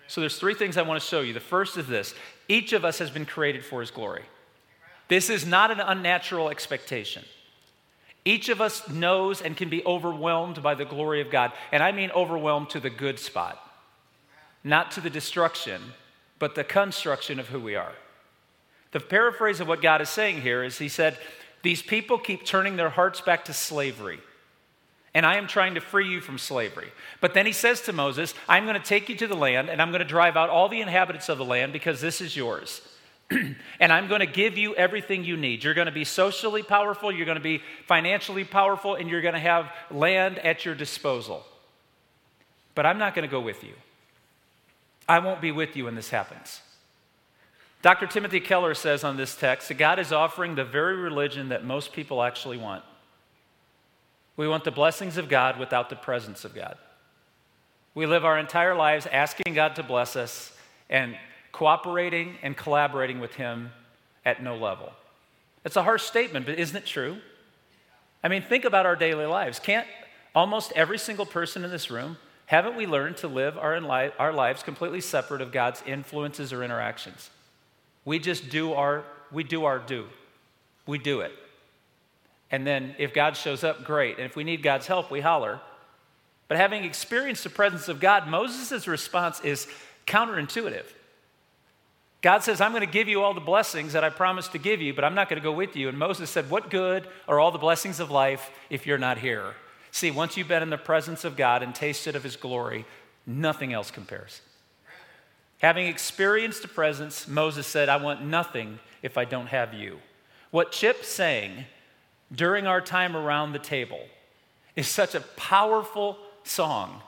So 0.07 0.21
there's 0.21 0.39
three 0.39 0.55
things 0.55 0.77
I 0.77 0.83
want 0.83 1.01
to 1.01 1.07
show 1.07 1.21
you. 1.21 1.33
The 1.33 1.41
first 1.41 1.77
is 1.77 1.87
this 1.87 2.15
each 2.49 2.73
of 2.73 2.85
us 2.85 2.99
has 2.99 3.11
been 3.11 3.27
created 3.27 3.65
for 3.65 3.81
his 3.81 3.91
glory. 3.91 4.25
This 5.09 5.31
is 5.31 5.47
not 5.47 5.71
an 5.71 5.81
unnatural 5.81 6.51
expectation. 6.51 7.25
Each 8.28 8.50
of 8.50 8.61
us 8.61 8.87
knows 8.90 9.40
and 9.40 9.56
can 9.56 9.70
be 9.70 9.82
overwhelmed 9.87 10.62
by 10.62 10.75
the 10.75 10.85
glory 10.85 11.23
of 11.23 11.30
God. 11.30 11.50
And 11.73 11.82
I 11.82 11.92
mean 11.92 12.11
overwhelmed 12.11 12.68
to 12.70 12.78
the 12.78 12.90
good 12.90 13.18
spot, 13.18 13.58
not 14.62 14.90
to 14.92 15.00
the 15.00 15.08
destruction 15.08 15.80
but 16.38 16.54
the 16.54 16.62
construction 16.62 17.40
of 17.40 17.49
who 17.49 17.58
we 17.58 17.75
are. 17.75 17.94
The 18.92 19.00
paraphrase 19.00 19.61
of 19.61 19.66
what 19.66 19.80
God 19.80 20.02
is 20.02 20.11
saying 20.11 20.42
here 20.42 20.62
is 20.62 20.76
He 20.76 20.90
said, 20.90 21.16
These 21.62 21.80
people 21.80 22.18
keep 22.18 22.44
turning 22.44 22.76
their 22.76 22.90
hearts 22.90 23.23
back 23.23 23.47
to 23.47 23.54
slavery. 23.54 24.20
And 25.14 25.25
I 25.25 25.38
am 25.38 25.47
trying 25.47 25.75
to 25.76 25.80
free 25.80 26.06
you 26.06 26.20
from 26.20 26.37
slavery. 26.37 26.92
But 27.23 27.32
then 27.32 27.47
he 27.47 27.52
says 27.52 27.80
to 27.82 27.94
Moses, 27.94 28.35
I'm 28.47 28.66
going 28.66 28.80
to 28.80 28.87
take 28.87 29.08
you 29.08 29.16
to 29.16 29.26
the 29.26 29.35
land 29.35 29.70
and 29.70 29.80
I'm 29.80 29.90
going 29.90 30.02
to 30.02 30.04
drive 30.04 30.37
out 30.37 30.50
all 30.50 30.68
the 30.68 30.82
inhabitants 30.82 31.30
of 31.30 31.38
the 31.38 31.47
land 31.47 31.73
because 31.73 32.02
this 32.02 32.20
is 32.20 32.37
yours. 32.37 32.82
and 33.30 33.92
I'm 33.92 34.08
going 34.08 34.20
to 34.20 34.26
give 34.26 34.56
you 34.56 34.75
everything 34.75 35.25
you 35.25 35.37
need. 35.37 35.62
You're 35.62 35.75
going 35.75 35.87
to 35.87 35.92
be 35.92 36.04
socially 36.04 36.62
powerful, 36.62 37.12
you're 37.12 37.26
going 37.26 37.37
to 37.37 37.42
be 37.42 37.62
financially 37.87 38.44
powerful, 38.44 38.94
and 38.94 39.08
you're 39.08 39.20
going 39.20 39.35
to 39.35 39.40
have 39.40 39.70
land 39.90 40.38
at 40.38 40.64
your 40.64 40.75
disposal. 40.75 41.44
But 42.75 42.87
I'm 42.87 42.99
not 42.99 43.14
going 43.14 43.28
to 43.28 43.30
go 43.30 43.40
with 43.40 43.62
you. 43.64 43.75
I 45.08 45.18
won't 45.18 45.40
be 45.40 45.52
with 45.52 45.76
you 45.76 45.87
when 45.87 45.94
this 45.94 46.11
happens. 46.11 46.61
Dr. 47.80 48.06
Timothy 48.06 48.40
Keller 48.40 48.75
says 48.75 49.04
on 49.04 49.16
this 49.16 49.37
text 49.37 49.68
that 49.68 49.75
God 49.75 49.99
is 49.99 50.12
offering 50.12 50.54
the 50.54 50.64
very 50.64 50.97
religion 50.97 51.50
that 51.50 51.64
most 51.64 51.92
people 51.92 52.23
actually 52.23 52.58
want. 52.58 52.85
We 54.37 54.49
want 54.49 54.64
the 54.64 54.70
blessings 54.70 55.16
of 55.16 55.28
God 55.28 55.58
without 55.58 55.90
the 55.90 55.97
presence 55.97 56.44
of 56.44 56.54
God. 56.54 56.76
We 57.94 58.06
live 58.06 58.25
our 58.25 58.38
entire 58.38 58.75
lives 58.75 59.06
asking 59.06 59.54
God 59.54 59.76
to 59.76 59.82
bless 59.82 60.16
us 60.16 60.52
and 60.88 61.16
cooperating 61.59 62.37
and 62.41 62.57
collaborating 62.57 63.19
with 63.19 63.35
Him 63.35 63.73
at 64.25 64.41
no 64.41 64.57
level. 64.57 64.93
It's 65.65 65.75
a 65.75 65.83
harsh 65.83 66.05
statement, 66.05 66.47
but 66.47 66.57
isn't 66.57 66.77
it 66.77 66.87
true? 66.87 67.19
I 68.23 68.29
mean, 68.29 68.43
think 68.43 68.65
about 68.65 68.87
our 68.87 68.95
daily 68.95 69.27
lives. 69.27 69.59
Can't 69.59 69.87
almost 70.37 70.71
every 70.77 70.99
single 70.99 71.27
person 71.27 71.65
in 71.65 71.71
this 71.73 71.91
room 71.91 72.17
haven't 72.47 72.77
we 72.77 72.87
learned 72.87 73.17
to 73.19 73.29
live 73.29 73.59
our, 73.59 73.75
our 74.21 74.33
lives 74.33 74.62
completely 74.62 75.00
separate 75.00 75.41
of 75.41 75.50
God's 75.50 75.83
influences 75.85 76.53
or 76.53 76.62
interactions? 76.62 77.29
We 78.05 78.21
just 78.21 78.50
do 78.50 78.75
our, 78.75 79.03
we 79.33 79.43
do 79.43 79.65
our 79.65 79.81
do. 79.81 80.07
We 80.87 80.99
do 80.99 81.23
it. 81.23 81.33
And 82.53 82.65
then 82.65 82.95
if 82.99 83.12
God 83.12 83.37
shows 83.37 83.65
up, 83.65 83.85
great. 83.85 84.17
And 84.17 84.25
if 84.25 84.37
we 84.37 84.45
need 84.45 84.62
God's 84.62 84.87
help, 84.87 85.11
we 85.11 85.21
holler. 85.21 85.61
But 86.47 86.57
having 86.57 86.85
experienced 86.85 87.43
the 87.43 87.50
presence 87.50 87.88
of 87.88 87.99
God, 87.99 88.29
Moses' 88.29 88.87
response 88.87 89.41
is 89.41 89.67
counterintuitive. 90.07 90.87
God 92.21 92.43
says, 92.43 92.61
I'm 92.61 92.73
going 92.73 92.85
to 92.85 92.93
give 92.93 93.09
you 93.09 93.23
all 93.23 93.33
the 93.33 93.41
blessings 93.41 93.93
that 93.93 94.03
I 94.03 94.11
promised 94.11 94.53
to 94.53 94.59
give 94.59 94.83
you, 94.83 94.93
but 94.93 95.05
I'm 95.05 95.15
not 95.15 95.29
going 95.29 95.41
to 95.41 95.45
go 95.45 95.53
with 95.53 95.77
you. 95.77 95.89
And 95.89 95.97
Moses 95.97 96.31
said, 96.31 96.51
What 96.51 96.69
good 96.69 97.07
are 97.29 97.39
all 97.39 97.53
the 97.53 97.59
blessings 97.59 98.01
of 98.01 98.11
life 98.11 98.51
if 98.71 98.87
you're 98.87 98.99
not 98.99 99.19
here? 99.19 99.55
See, 99.93 100.11
once 100.11 100.37
you've 100.37 100.49
been 100.49 100.63
in 100.63 100.71
the 100.71 100.77
presence 100.77 101.25
of 101.25 101.37
God 101.37 101.63
and 101.63 101.75
tasted 101.75 102.17
of 102.17 102.25
his 102.25 102.37
glory, 102.37 102.85
nothing 103.27 103.73
else 103.73 103.91
compares. 103.91 104.41
Having 105.59 105.87
experienced 105.87 106.63
the 106.63 106.69
presence, 106.69 107.29
Moses 107.29 107.67
said, 107.67 107.89
I 107.89 107.97
want 107.97 108.25
nothing 108.25 108.81
if 109.03 109.17
I 109.17 109.25
don't 109.25 109.47
have 109.47 109.73
you. 109.75 109.99
What 110.51 110.73
Chip 110.73 111.05
sang 111.05 111.67
during 112.33 112.67
our 112.67 112.81
time 112.81 113.17
around 113.17 113.53
the 113.53 113.59
table 113.59 114.01
is 114.77 114.89
such 114.89 115.15
a 115.15 115.21
powerful 115.21 116.19
song. 116.43 117.01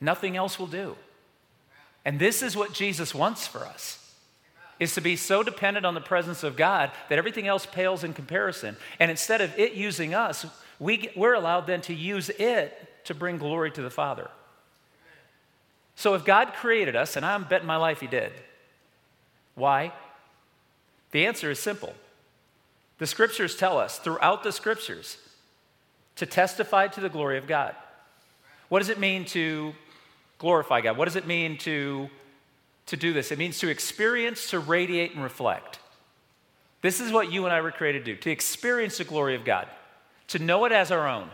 Nothing 0.00 0.36
else 0.36 0.58
will 0.58 0.66
do. 0.66 0.96
And 2.04 2.18
this 2.18 2.42
is 2.42 2.56
what 2.56 2.72
Jesus 2.72 3.14
wants 3.14 3.46
for 3.46 3.60
us 3.60 4.03
is 4.84 4.94
to 4.94 5.00
be 5.00 5.16
so 5.16 5.42
dependent 5.42 5.84
on 5.84 5.94
the 5.94 6.00
presence 6.00 6.44
of 6.44 6.56
God 6.56 6.92
that 7.08 7.18
everything 7.18 7.48
else 7.48 7.66
pales 7.66 8.04
in 8.04 8.12
comparison. 8.12 8.76
And 9.00 9.10
instead 9.10 9.40
of 9.40 9.58
it 9.58 9.72
using 9.72 10.14
us, 10.14 10.46
we, 10.78 11.10
we're 11.16 11.34
allowed 11.34 11.66
then 11.66 11.80
to 11.82 11.94
use 11.94 12.30
it 12.30 13.04
to 13.04 13.14
bring 13.14 13.38
glory 13.38 13.70
to 13.72 13.82
the 13.82 13.90
Father. 13.90 14.30
So 15.96 16.14
if 16.14 16.24
God 16.24 16.54
created 16.54 16.96
us, 16.96 17.16
and 17.16 17.24
I'm 17.24 17.44
betting 17.44 17.66
my 17.66 17.76
life 17.76 18.00
He 18.00 18.06
did, 18.06 18.32
why? 19.54 19.92
The 21.12 21.26
answer 21.26 21.50
is 21.50 21.58
simple. 21.58 21.94
The 22.98 23.06
scriptures 23.06 23.56
tell 23.56 23.78
us 23.78 23.98
throughout 23.98 24.42
the 24.42 24.52
scriptures 24.52 25.18
to 26.16 26.26
testify 26.26 26.88
to 26.88 27.00
the 27.00 27.08
glory 27.08 27.38
of 27.38 27.46
God. 27.46 27.74
What 28.68 28.80
does 28.80 28.88
it 28.88 28.98
mean 28.98 29.24
to 29.26 29.74
glorify 30.38 30.80
God? 30.80 30.96
What 30.96 31.04
does 31.06 31.16
it 31.16 31.26
mean 31.26 31.58
to, 31.58 32.08
to 32.86 32.96
do 32.96 33.12
this? 33.12 33.32
It 33.32 33.38
means 33.38 33.58
to 33.58 33.68
experience, 33.68 34.50
to 34.50 34.58
radiate, 34.58 35.14
and 35.14 35.22
reflect. 35.22 35.78
This 36.82 37.00
is 37.00 37.12
what 37.12 37.32
you 37.32 37.44
and 37.44 37.54
I 37.54 37.62
were 37.62 37.70
created 37.70 38.04
to 38.04 38.14
do 38.14 38.20
to 38.20 38.30
experience 38.30 38.98
the 38.98 39.04
glory 39.04 39.34
of 39.34 39.44
God, 39.44 39.68
to 40.28 40.38
know 40.38 40.64
it 40.66 40.72
as 40.72 40.90
our 40.90 41.08
own, 41.08 41.30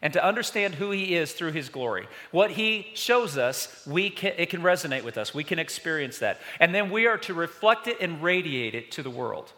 and 0.00 0.12
to 0.12 0.24
understand 0.24 0.74
who 0.74 0.90
He 0.90 1.16
is 1.16 1.32
through 1.32 1.52
His 1.52 1.68
glory. 1.68 2.06
What 2.30 2.52
He 2.52 2.86
shows 2.94 3.36
us, 3.36 3.84
we 3.86 4.10
can, 4.10 4.34
it 4.36 4.50
can 4.50 4.62
resonate 4.62 5.02
with 5.02 5.18
us. 5.18 5.34
We 5.34 5.44
can 5.44 5.58
experience 5.58 6.18
that. 6.18 6.40
And 6.60 6.74
then 6.74 6.90
we 6.90 7.06
are 7.06 7.18
to 7.18 7.34
reflect 7.34 7.88
it 7.88 7.98
and 8.00 8.22
radiate 8.22 8.74
it 8.74 8.92
to 8.92 9.02
the 9.02 9.10
world. 9.10 9.52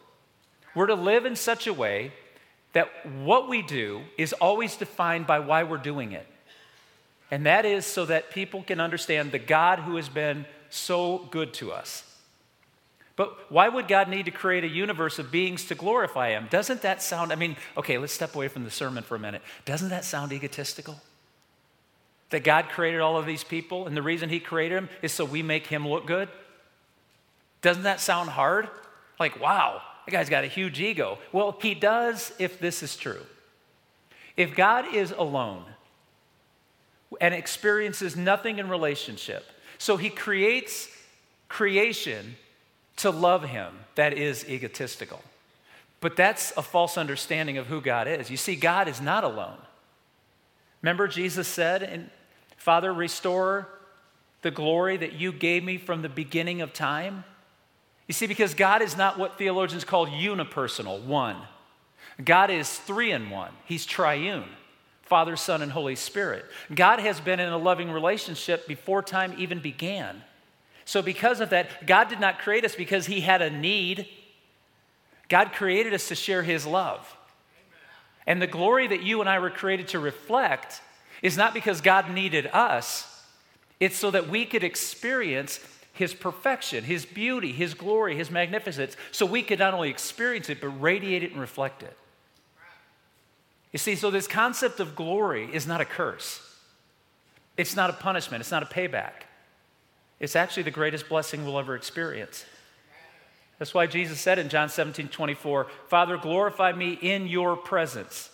We're 0.75 0.87
to 0.87 0.95
live 0.95 1.25
in 1.25 1.37
such 1.37 1.67
a 1.67 1.75
way 1.75 2.13
that 2.73 2.89
what 3.23 3.49
we 3.49 3.63
do 3.63 4.03
is 4.19 4.33
always 4.35 4.77
defined 4.77 5.27
by 5.27 5.41
why 5.41 5.63
we're 5.63 5.77
doing 5.79 6.13
it. 6.13 6.27
And 7.31 7.47
that 7.47 7.65
is 7.65 7.87
so 7.87 8.05
that 8.07 8.31
people 8.31 8.63
can 8.63 8.81
understand 8.81 9.33
the 9.33 9.39
God 9.39 9.79
who 9.79 9.97
has 9.97 10.09
been 10.09 10.45
so 10.75 11.27
good 11.31 11.55
to 11.55 11.73
us. 11.73 12.03
But 13.17 13.51
why 13.51 13.69
would 13.69 13.87
God 13.87 14.09
need 14.09 14.25
to 14.25 14.33
create 14.33 14.65
a 14.65 14.69
universe 14.69 15.19
of 15.19 15.31
beings 15.31 15.67
to 15.67 15.75
glorify 15.75 16.31
Him? 16.31 16.49
Doesn't 16.51 16.83
that 16.83 17.01
sound, 17.01 17.33
I 17.33 17.37
mean, 17.37 17.57
okay, 17.77 17.97
let's 17.97 18.13
step 18.13 18.35
away 18.35 18.49
from 18.49 18.65
the 18.65 18.71
sermon 18.71 19.05
for 19.05 19.15
a 19.15 19.21
minute. 19.21 19.43
Doesn't 19.65 19.91
that 19.91 20.05
sound 20.05 20.33
egotistical? 20.33 21.01
That 22.31 22.43
God 22.43 22.69
created 22.69 23.01
all 23.01 23.17
of 23.17 23.27
these 23.27 23.45
people, 23.45 23.87
and 23.87 23.97
the 23.97 24.03
reason 24.03 24.31
He 24.31 24.41
created 24.41 24.77
them 24.77 24.89
is 25.01 25.13
so 25.13 25.25
we 25.25 25.43
make 25.43 25.69
Him 25.69 25.87
look 25.87 26.07
good? 26.07 26.29
Doesn't 27.63 27.85
that 27.85 28.01
sound 28.01 28.31
hard? 28.31 28.69
Like, 29.21 29.41
wow, 29.41 29.81
that 30.05 30.11
guy's 30.11 30.29
got 30.29 30.43
a 30.43 30.49
huge 30.49 30.81
ego. 30.81 31.19
Well, 31.31 31.57
He 31.63 31.75
does 31.75 32.33
if 32.41 32.59
this 32.59 32.83
is 32.83 32.97
true. 32.97 33.23
If 34.37 34.57
God 34.57 34.93
is 34.93 35.13
alone 35.13 35.65
and 37.21 37.33
experiences 37.33 38.17
nothing 38.17 38.59
in 38.59 38.69
relationship, 38.69 39.47
so 39.79 39.97
He 39.97 40.11
creates 40.11 40.89
creation 41.49 42.37
to 42.97 43.11
love 43.11 43.45
him 43.45 43.73
that 43.95 44.13
is 44.13 44.49
egotistical. 44.49 45.23
But 46.01 46.17
that's 46.17 46.53
a 46.57 46.63
false 46.63 46.99
understanding 46.99 47.59
of 47.59 47.67
who 47.67 47.81
God 47.81 48.09
is. 48.09 48.31
You 48.31 48.37
see, 48.37 48.57
God 48.57 48.89
is 48.89 49.01
not 49.01 49.25
alone. 49.25 49.59
Remember, 50.83 51.09
Jesus 51.09 51.49
said, 51.49 51.83
and 51.83 52.11
Father, 52.57 52.93
restore 52.93 53.69
the 54.43 54.51
glory 54.51 54.97
that 54.97 55.15
you 55.15 55.33
gave 55.33 55.65
me 55.65 55.79
from 55.79 56.03
the 56.03 56.09
beginning 56.09 56.61
of 56.61 56.73
time? 56.73 57.25
You 58.07 58.13
see, 58.13 58.27
because 58.27 58.53
God 58.53 58.83
is 58.83 58.97
not 58.97 59.19
what 59.19 59.39
theologians 59.39 59.85
call 59.85 60.07
unipersonal, 60.07 61.03
one. 61.05 61.37
God 62.23 62.51
is 62.51 62.69
three 62.69 63.13
in 63.13 63.31
one, 63.31 63.53
He's 63.65 63.87
triune 63.87 64.49
Father, 65.05 65.37
Son, 65.37 65.61
and 65.63 65.71
Holy 65.71 65.97
Spirit. 65.97 66.47
God 66.75 66.99
has 66.99 67.21
been 67.21 67.41
in 67.41 67.51
a 67.51 67.59
loving 67.59 67.91
relationship 67.91 68.67
before 68.67 69.03
time 69.03 69.35
even 69.37 69.61
began. 69.61 70.23
So, 70.87 71.03
because 71.03 71.41
of 71.41 71.51
that, 71.51 71.87
God 71.87 72.09
did 72.09 72.21
not 72.21 72.39
create 72.39 72.65
us 72.65 72.75
because 72.75 73.07
He 73.07 73.21
had 73.21 73.43
a 73.43 73.51
need. 73.51 74.07
God 75.29 75.53
created 75.53 75.95
us 75.95 76.09
to 76.09 76.15
share 76.15 76.43
His 76.43 76.67
love. 76.67 77.17
And 78.27 78.41
the 78.41 78.47
glory 78.47 78.87
that 78.87 79.03
you 79.03 79.21
and 79.21 79.29
I 79.29 79.39
were 79.39 79.51
created 79.51 79.89
to 79.89 79.99
reflect 79.99 80.81
is 81.23 81.37
not 81.37 81.55
because 81.55 81.81
God 81.81 82.11
needed 82.11 82.49
us, 82.53 83.11
it's 83.81 83.97
so 83.97 84.11
that 84.11 84.29
we 84.29 84.47
could 84.47 84.65
experience 84.65 85.61
His 85.93 86.15
perfection, 86.15 86.85
His 86.85 87.05
beauty, 87.05 87.53
His 87.53 87.75
glory, 87.75 88.17
His 88.17 88.31
magnificence, 88.31 88.97
so 89.11 89.27
we 89.27 89.43
could 89.43 89.59
not 89.59 89.75
only 89.75 89.91
experience 89.91 90.49
it, 90.49 90.61
but 90.61 90.69
radiate 90.69 91.23
it 91.23 91.33
and 91.33 91.41
reflect 91.41 91.83
it. 91.83 91.97
You 93.75 93.79
see, 93.79 93.97
so 93.97 94.13
this 94.13 94.29
concept 94.29 94.79
of 94.79 94.95
glory 94.95 95.51
is 95.53 95.67
not 95.67 95.81
a 95.81 95.85
curse, 95.85 96.41
it's 97.57 97.75
not 97.75 97.91
a 97.91 97.93
punishment, 97.93 98.41
it's 98.41 98.53
not 98.53 98.63
a 98.63 98.67
payback. 98.67 99.25
It's 100.21 100.37
actually 100.37 100.63
the 100.63 100.71
greatest 100.71 101.09
blessing 101.09 101.45
we'll 101.45 101.59
ever 101.59 101.75
experience. 101.75 102.45
That's 103.59 103.75
why 103.75 103.89
Jesus 103.89 104.21
said 104.21 104.39
in 104.39 104.49
John 104.49 104.69
17 104.69 105.09
24, 105.09 105.67
Father, 105.89 106.17
glorify 106.17 106.71
me 106.71 106.93
in 106.93 107.27
your 107.27 107.57
presence 107.57 108.31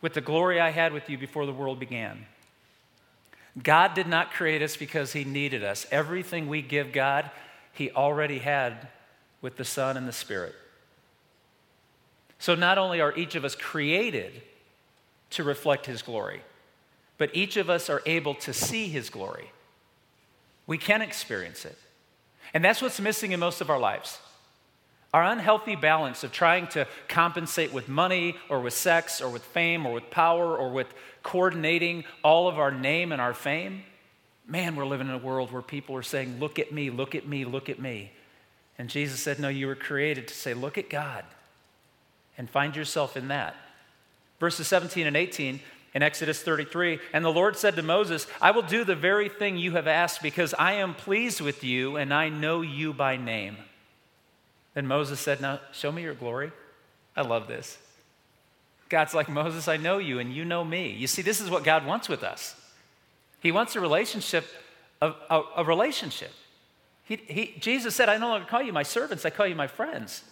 with 0.00 0.14
the 0.14 0.20
glory 0.20 0.60
I 0.60 0.70
had 0.70 0.92
with 0.92 1.10
you 1.10 1.18
before 1.18 1.44
the 1.44 1.52
world 1.52 1.80
began. 1.80 2.26
God 3.60 3.94
did 3.94 4.06
not 4.06 4.30
create 4.30 4.62
us 4.62 4.76
because 4.76 5.14
he 5.14 5.24
needed 5.24 5.64
us. 5.64 5.84
Everything 5.90 6.46
we 6.46 6.62
give 6.62 6.92
God, 6.92 7.28
he 7.72 7.90
already 7.90 8.38
had 8.38 8.86
with 9.42 9.56
the 9.56 9.64
Son 9.64 9.96
and 9.96 10.06
the 10.06 10.12
Spirit. 10.12 10.54
So 12.38 12.54
not 12.54 12.78
only 12.78 13.00
are 13.00 13.16
each 13.16 13.34
of 13.34 13.44
us 13.44 13.54
created 13.54 14.42
to 15.30 15.44
reflect 15.44 15.86
his 15.86 16.02
glory, 16.02 16.42
but 17.18 17.30
each 17.34 17.56
of 17.56 17.68
us 17.68 17.90
are 17.90 18.00
able 18.06 18.34
to 18.36 18.52
see 18.52 18.88
his 18.88 19.10
glory. 19.10 19.50
We 20.66 20.78
can 20.78 21.02
experience 21.02 21.64
it. 21.64 21.76
And 22.54 22.64
that's 22.64 22.80
what's 22.80 23.00
missing 23.00 23.32
in 23.32 23.40
most 23.40 23.60
of 23.60 23.70
our 23.70 23.78
lives. 23.78 24.18
Our 25.12 25.24
unhealthy 25.24 25.74
balance 25.74 26.22
of 26.22 26.32
trying 26.32 26.68
to 26.68 26.86
compensate 27.08 27.72
with 27.72 27.88
money 27.88 28.36
or 28.48 28.60
with 28.60 28.74
sex 28.74 29.20
or 29.20 29.30
with 29.30 29.42
fame 29.42 29.86
or 29.86 29.92
with 29.92 30.10
power 30.10 30.56
or 30.56 30.70
with 30.70 30.92
coordinating 31.22 32.04
all 32.22 32.46
of 32.46 32.58
our 32.58 32.70
name 32.70 33.10
and 33.10 33.20
our 33.20 33.34
fame. 33.34 33.82
Man, 34.46 34.76
we're 34.76 34.86
living 34.86 35.08
in 35.08 35.14
a 35.14 35.18
world 35.18 35.50
where 35.50 35.62
people 35.62 35.96
are 35.96 36.02
saying, 36.02 36.38
Look 36.38 36.58
at 36.58 36.72
me, 36.72 36.90
look 36.90 37.14
at 37.14 37.26
me, 37.26 37.44
look 37.44 37.68
at 37.68 37.80
me. 37.80 38.12
And 38.78 38.88
Jesus 38.88 39.20
said, 39.20 39.40
No, 39.40 39.48
you 39.48 39.66
were 39.66 39.74
created 39.74 40.28
to 40.28 40.34
say, 40.34 40.54
Look 40.54 40.78
at 40.78 40.88
God 40.88 41.24
and 42.38 42.48
find 42.48 42.74
yourself 42.74 43.16
in 43.16 43.28
that. 43.28 43.54
Verses 44.40 44.68
17 44.68 45.06
and 45.06 45.16
18 45.16 45.60
in 45.94 46.02
Exodus 46.02 46.40
33. 46.42 47.00
And 47.12 47.24
the 47.24 47.32
Lord 47.32 47.56
said 47.56 47.76
to 47.76 47.82
Moses, 47.82 48.26
I 48.40 48.52
will 48.52 48.62
do 48.62 48.84
the 48.84 48.94
very 48.94 49.28
thing 49.28 49.58
you 49.58 49.72
have 49.72 49.88
asked 49.88 50.22
because 50.22 50.54
I 50.54 50.74
am 50.74 50.94
pleased 50.94 51.40
with 51.40 51.64
you 51.64 51.96
and 51.96 52.14
I 52.14 52.28
know 52.28 52.62
you 52.62 52.92
by 52.92 53.16
name. 53.16 53.56
Then 54.74 54.86
Moses 54.86 55.18
said, 55.18 55.40
Now 55.40 55.60
show 55.72 55.90
me 55.90 56.02
your 56.02 56.14
glory. 56.14 56.52
I 57.16 57.22
love 57.22 57.48
this. 57.48 57.78
God's 58.88 59.12
like, 59.12 59.28
Moses, 59.28 59.68
I 59.68 59.76
know 59.76 59.98
you 59.98 60.18
and 60.18 60.32
you 60.32 60.44
know 60.44 60.64
me. 60.64 60.90
You 60.92 61.06
see, 61.06 61.20
this 61.20 61.40
is 61.40 61.50
what 61.50 61.64
God 61.64 61.84
wants 61.84 62.08
with 62.08 62.22
us. 62.22 62.54
He 63.40 63.52
wants 63.52 63.76
a 63.76 63.80
relationship, 63.80 64.46
a, 65.02 65.12
a, 65.28 65.42
a 65.58 65.64
relationship. 65.64 66.32
He, 67.04 67.16
he, 67.16 67.54
Jesus 67.58 67.94
said, 67.94 68.08
I 68.08 68.18
no 68.18 68.28
longer 68.28 68.46
call 68.46 68.62
you 68.62 68.72
my 68.72 68.82
servants, 68.82 69.24
I 69.24 69.30
call 69.30 69.46
you 69.46 69.54
my 69.54 69.66
friends. 69.66 70.22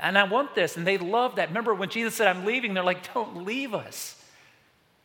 And 0.00 0.18
I 0.18 0.24
want 0.24 0.54
this. 0.54 0.76
And 0.76 0.86
they 0.86 0.98
love 0.98 1.36
that. 1.36 1.48
Remember 1.48 1.74
when 1.74 1.88
Jesus 1.88 2.14
said, 2.14 2.28
I'm 2.28 2.44
leaving, 2.44 2.74
they're 2.74 2.84
like, 2.84 3.12
Don't 3.14 3.44
leave 3.44 3.74
us. 3.74 4.14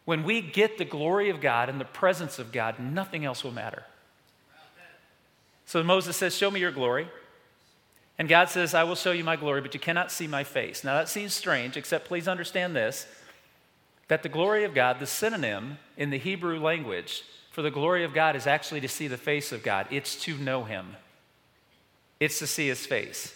When 0.06 0.24
we 0.24 0.42
get 0.42 0.78
the 0.78 0.86
glory 0.86 1.30
of 1.30 1.40
God 1.40 1.70
and 1.70 1.80
the 1.80 1.86
presence 1.86 2.38
of 2.38 2.52
God, 2.52 2.80
nothing 2.80 3.24
else 3.24 3.44
will 3.44 3.54
matter. 3.54 3.84
So 5.66 5.82
Moses 5.82 6.18
says, 6.18 6.36
Show 6.36 6.52
me 6.52 6.60
your 6.60 6.72
glory. 6.72 7.08
And 8.20 8.30
God 8.30 8.50
says, 8.50 8.74
I 8.74 8.84
will 8.84 8.96
show 8.96 9.12
you 9.12 9.24
my 9.24 9.36
glory, 9.36 9.62
but 9.62 9.74
you 9.74 9.80
cannot 9.80 10.12
see 10.12 10.28
my 10.28 10.44
face. 10.44 10.84
Now 10.84 10.96
that 10.96 11.10
seems 11.10 11.34
strange, 11.34 11.78
except 11.78 12.08
please 12.08 12.28
understand 12.28 12.76
this 12.76 13.08
that 14.10 14.22
the 14.22 14.30
glory 14.30 14.66
of 14.66 14.74
God, 14.76 15.00
the 15.00 15.08
synonym 15.08 15.80
in 15.98 16.10
the 16.10 16.20
Hebrew 16.20 16.60
language 16.60 17.24
for 17.52 17.62
the 17.62 17.72
glory 17.72 18.04
of 18.04 18.14
God 18.14 18.36
is 18.36 18.46
actually 18.46 18.82
to 18.82 18.88
see 18.88 19.08
the 19.08 19.18
face 19.18 19.52
of 19.52 19.64
God, 19.64 19.88
it's 19.90 20.16
to 20.24 20.38
know 20.38 20.64
Him, 20.64 20.98
it's 22.20 22.40
to 22.40 22.48
see 22.48 22.68
His 22.68 22.86
face. 22.86 23.34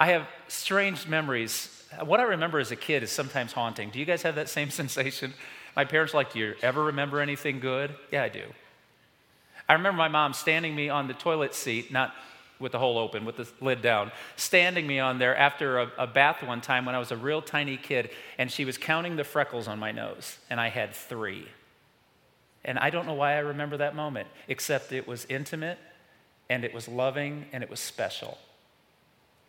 I 0.00 0.06
have 0.08 0.26
strange 0.48 1.06
memories 1.06 1.80
what 2.04 2.20
I 2.20 2.24
remember 2.24 2.58
as 2.58 2.70
a 2.70 2.76
kid 2.76 3.02
is 3.02 3.10
sometimes 3.10 3.52
haunting. 3.52 3.90
Do 3.90 3.98
you 3.98 4.04
guys 4.04 4.22
have 4.22 4.36
that 4.36 4.48
same 4.48 4.70
sensation? 4.80 5.34
My 5.76 5.84
parents 5.84 6.14
like, 6.14 6.32
Do 6.32 6.38
you 6.38 6.54
ever 6.62 6.84
remember 6.84 7.20
anything 7.20 7.60
good? 7.60 7.94
Yeah, 8.10 8.22
I 8.22 8.28
do. 8.28 8.44
I 9.68 9.74
remember 9.74 9.98
my 9.98 10.08
mom 10.08 10.32
standing 10.32 10.74
me 10.74 10.88
on 10.88 11.06
the 11.06 11.14
toilet 11.14 11.54
seat, 11.54 11.92
not 11.92 12.14
with 12.58 12.72
the 12.72 12.78
hole 12.78 12.98
open, 12.98 13.24
with 13.24 13.36
the 13.36 13.48
lid 13.60 13.80
down, 13.80 14.10
standing 14.36 14.86
me 14.86 14.98
on 14.98 15.18
there 15.18 15.34
after 15.36 15.78
a, 15.78 15.92
a, 15.96 16.06
bath 16.06 16.42
one 16.42 16.60
time 16.60 16.84
when 16.84 16.94
I 16.94 16.98
was 16.98 17.10
a 17.10 17.16
real 17.16 17.40
tiny 17.40 17.76
kid, 17.76 18.10
and 18.36 18.50
she 18.50 18.64
was 18.64 18.76
counting 18.76 19.16
the 19.16 19.24
freckles 19.24 19.66
on 19.66 19.78
my 19.78 19.92
nose, 19.92 20.36
and 20.50 20.60
I 20.60 20.68
had 20.68 20.92
three. 20.92 21.46
And 22.64 22.78
I 22.78 22.90
don't 22.90 23.06
know 23.06 23.14
why 23.14 23.34
I 23.34 23.38
remember 23.38 23.78
that 23.78 23.94
moment, 23.94 24.28
except 24.48 24.92
it 24.92 25.08
was 25.08 25.24
intimate, 25.30 25.78
and 26.50 26.64
it 26.64 26.74
was 26.74 26.86
loving, 26.86 27.46
and 27.52 27.62
it 27.62 27.70
was 27.70 27.80
special. 27.80 28.36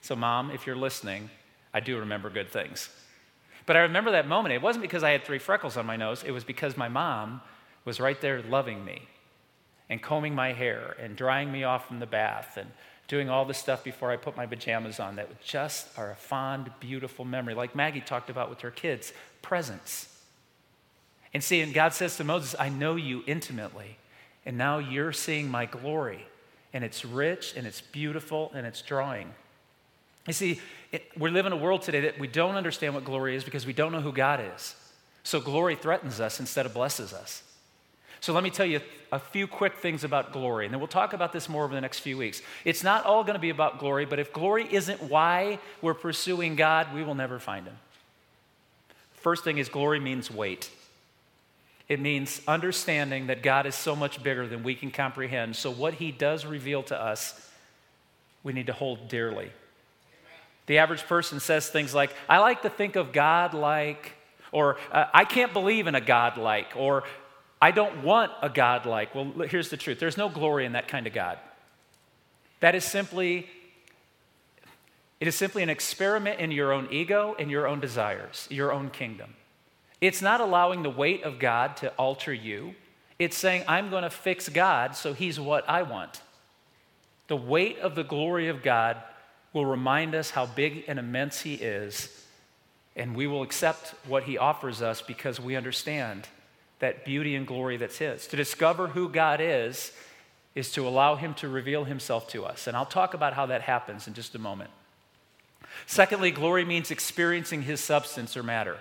So, 0.02 0.16
mom, 0.16 0.52
if 0.52 0.66
you're 0.66 0.76
listening, 0.76 1.30
I 1.74 1.80
do 1.80 2.00
remember 2.00 2.30
good 2.30 2.50
things. 2.50 2.90
But 3.66 3.76
I 3.76 3.82
remember 3.82 4.12
that 4.12 4.28
moment. 4.28 4.54
It 4.54 4.62
wasn't 4.62 4.82
because 4.82 5.04
I 5.04 5.12
had 5.12 5.24
three 5.24 5.40
freckles 5.40 5.78
on 5.78 5.86
my 5.86 5.96
nose, 5.96 6.24
it 6.24 6.32
was 6.32 6.44
because 6.44 6.76
my 6.76 6.90
mom 6.90 7.42
was 7.86 8.00
right 8.00 8.20
there 8.20 8.42
loving 8.42 8.84
me 8.84 9.08
and 9.90 10.02
combing 10.02 10.36
my 10.36 10.54
hair 10.54 10.96
and 11.00 11.16
drying 11.16 11.52
me 11.52 11.64
off 11.64 11.88
from 11.88 12.00
the 12.00 12.06
bath 12.06 12.58
and 12.58 12.70
doing 13.08 13.30
all 13.30 13.44
the 13.44 13.54
stuff 13.54 13.84
before 13.84 14.10
I 14.10 14.16
put 14.16 14.38
my 14.38 14.46
pajamas 14.46 15.00
on 15.00 15.18
that 15.18 15.42
just 15.42 15.88
are 15.98 16.12
a 16.12 16.16
fond, 16.16 16.72
beautiful 16.80 17.26
memory, 17.26 17.54
like 17.54 17.76
Maggie 17.76 18.00
talked 18.00 18.30
about 18.30 18.50
with 18.50 18.62
her 18.62 18.72
kids 18.72 19.12
presence. 19.42 20.08
And 21.34 21.44
see, 21.44 21.62
and 21.62 21.74
God 21.74 21.94
says 21.94 22.16
to 22.18 22.24
Moses, 22.24 22.56
I 22.58 22.70
know 22.70 22.96
you 22.96 23.24
intimately, 23.28 23.98
and 24.46 24.58
now 24.58 24.78
you're 24.78 25.12
seeing 25.12 25.50
my 25.50 25.66
glory. 25.66 26.26
And 26.74 26.86
it's 26.86 27.04
rich 27.04 27.54
and 27.58 27.68
it's 27.68 27.82
beautiful 27.82 28.52
and 28.56 28.66
it's 28.66 28.82
drawing. 28.82 29.34
You 30.28 30.34
see, 30.34 30.62
it, 30.92 31.06
we 31.18 31.30
live 31.30 31.46
in 31.46 31.52
a 31.52 31.58
world 31.58 31.82
today 31.82 32.02
that 32.02 32.20
we 32.20 32.28
don't 32.28 32.56
understand 32.56 32.94
what 32.94 33.06
glory 33.06 33.36
is 33.36 33.44
because 33.44 33.66
we 33.66 33.74
don't 33.74 33.92
know 33.92 34.02
who 34.02 34.12
God 34.12 34.42
is. 34.56 34.76
So 35.24 35.40
glory 35.40 35.76
threatens 35.76 36.20
us 36.20 36.40
instead 36.40 36.66
of 36.66 36.74
blesses 36.74 37.14
us. 37.14 37.44
So 38.20 38.34
let 38.34 38.44
me 38.44 38.52
tell 38.52 38.66
you 38.66 38.82
a 39.12 39.18
few 39.18 39.48
quick 39.48 39.78
things 39.78 40.04
about 40.04 40.32
glory, 40.32 40.66
and 40.66 40.74
then 40.74 40.80
we'll 40.80 40.88
talk 40.88 41.14
about 41.14 41.34
this 41.34 41.50
more 41.50 41.64
over 41.64 41.74
the 41.74 41.82
next 41.82 42.00
few 42.00 42.18
weeks. 42.18 42.44
It's 42.64 42.84
not 42.84 43.04
all 43.04 43.24
going 43.24 43.34
to 43.34 43.40
be 43.40 43.50
about 43.50 43.80
glory, 43.80 44.06
but 44.06 44.20
if 44.20 44.32
glory 44.32 44.68
isn't 44.72 45.02
why 45.02 45.58
we're 45.82 45.96
pursuing 45.96 46.56
God, 46.56 46.94
we 46.94 47.04
will 47.04 47.16
never 47.16 47.40
find 47.40 47.66
Him. 47.66 47.78
First 49.14 49.44
thing 49.44 49.58
is 49.58 49.70
glory 49.70 50.00
means 50.00 50.30
weight. 50.30 50.70
It 51.90 52.00
means 52.00 52.42
understanding 52.48 53.28
that 53.28 53.42
God 53.42 53.66
is 53.66 53.74
so 53.74 53.96
much 53.96 54.22
bigger 54.22 54.48
than 54.48 54.62
we 54.62 54.76
can 54.76 54.92
comprehend. 54.92 55.56
So, 55.56 55.72
what 55.72 55.96
He 55.96 56.12
does 56.12 56.46
reveal 56.46 56.84
to 56.84 57.00
us, 57.00 57.50
we 58.44 58.54
need 58.54 58.68
to 58.68 58.74
hold 58.74 59.10
dearly. 59.10 59.52
The 60.68 60.78
average 60.78 61.04
person 61.04 61.40
says 61.40 61.70
things 61.70 61.94
like, 61.94 62.14
I 62.30 62.40
like 62.40 62.62
to 62.62 62.70
think 62.70 62.96
of 62.96 63.12
God 63.12 63.54
like, 63.54 64.14
or 64.52 64.78
uh, 64.92 65.06
I 65.14 65.26
can't 65.26 65.54
believe 65.54 65.88
in 65.88 65.96
a 65.96 66.02
God 66.02 66.38
like, 66.38 66.74
or 66.76 67.04
I 67.62 67.72
don't 67.72 68.04
want 68.04 68.32
a 68.42 68.50
God 68.50 68.86
like. 68.86 69.14
Well, 69.14 69.32
here's 69.48 69.70
the 69.70 69.78
truth 69.78 70.00
there's 70.00 70.18
no 70.18 70.30
glory 70.30 70.66
in 70.66 70.74
that 70.74 70.88
kind 70.88 71.08
of 71.08 71.14
God. 71.14 71.38
That 72.60 72.76
is 72.76 72.86
simply, 72.86 73.50
it 75.20 75.28
is 75.28 75.36
simply 75.36 75.64
an 75.64 75.70
experiment 75.70 76.40
in 76.40 76.52
your 76.52 76.72
own 76.72 76.88
ego 76.92 77.36
and 77.38 77.50
your 77.50 77.68
own 77.68 77.80
desires, 77.80 78.48
your 78.50 78.72
own 78.72 78.90
kingdom. 78.90 79.34
It's 80.00 80.22
not 80.22 80.42
allowing 80.42 80.84
the 80.84 80.90
weight 80.90 81.24
of 81.24 81.38
God 81.38 81.78
to 81.78 81.90
alter 81.92 82.34
you. 82.34 82.76
It's 83.20 83.38
saying, 83.38 83.64
I'm 83.68 83.92
going 83.92 84.04
to 84.04 84.10
fix 84.10 84.50
God 84.50 84.96
so 84.96 85.14
he's 85.14 85.40
what 85.40 85.68
I 85.70 85.84
want. 85.84 86.22
The 87.28 87.36
weight 87.36 87.78
of 87.80 87.94
the 87.94 88.04
glory 88.04 88.48
of 88.48 88.64
God 88.64 88.98
will 89.54 89.66
remind 89.66 90.16
us 90.16 90.32
how 90.32 90.46
big 90.46 90.86
and 90.88 90.98
immense 90.98 91.42
he 91.42 91.56
is, 91.56 92.26
and 92.96 93.16
we 93.16 93.28
will 93.28 93.44
accept 93.44 93.94
what 94.08 94.24
he 94.24 94.38
offers 94.38 94.82
us 94.82 95.02
because 95.02 95.40
we 95.40 95.56
understand 95.56 96.28
that 96.82 97.06
beauty 97.06 97.36
and 97.36 97.48
glory 97.48 97.78
that's 97.78 97.98
His. 97.98 98.28
To 98.28 98.36
discover 98.36 98.88
who 98.88 99.08
God 99.08 99.40
is, 99.40 99.94
is 100.54 100.72
to 100.74 100.86
allow 100.86 101.16
Him 101.16 101.34
to 101.36 101.48
reveal 101.48 101.86
Himself 101.86 102.28
to 102.30 102.44
us. 102.44 102.68
And 102.68 102.76
I'll 102.76 102.86
talk 102.86 103.14
about 103.14 103.34
how 103.34 103.46
that 103.46 103.62
happens 103.62 104.08
in 104.08 104.14
just 104.14 104.36
a 104.36 104.40
moment. 104.40 104.72
Secondly, 105.86 106.32
glory 106.32 106.66
means 106.66 106.92
experiencing 106.92 107.62
His 107.62 107.80
substance 107.80 108.36
or 108.36 108.44
matter, 108.44 108.80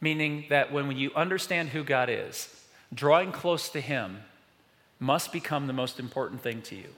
meaning 0.00 0.46
that 0.48 0.72
when 0.72 0.90
you 0.96 1.10
understand 1.14 1.70
who 1.70 1.84
God 1.84 2.08
is, 2.08 2.48
drawing 2.94 3.32
close 3.32 3.68
to 3.70 3.80
Him 3.80 4.20
must 4.98 5.32
become 5.32 5.66
the 5.66 5.72
most 5.72 5.98
important 5.98 6.40
thing 6.40 6.62
to 6.62 6.76
you. 6.76 6.88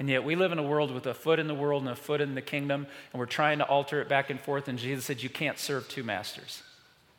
And 0.00 0.08
yet, 0.08 0.24
we 0.24 0.34
live 0.34 0.50
in 0.50 0.58
a 0.58 0.62
world 0.62 0.92
with 0.92 1.06
a 1.06 1.12
foot 1.12 1.38
in 1.38 1.46
the 1.46 1.54
world 1.54 1.82
and 1.82 1.90
a 1.90 1.94
foot 1.94 2.22
in 2.22 2.34
the 2.34 2.40
kingdom, 2.40 2.86
and 3.12 3.20
we're 3.20 3.26
trying 3.26 3.58
to 3.58 3.66
alter 3.66 4.00
it 4.00 4.08
back 4.08 4.30
and 4.30 4.40
forth. 4.40 4.66
And 4.66 4.78
Jesus 4.78 5.04
said, 5.04 5.22
You 5.22 5.28
can't 5.28 5.58
serve 5.58 5.90
two 5.90 6.02
masters. 6.02 6.62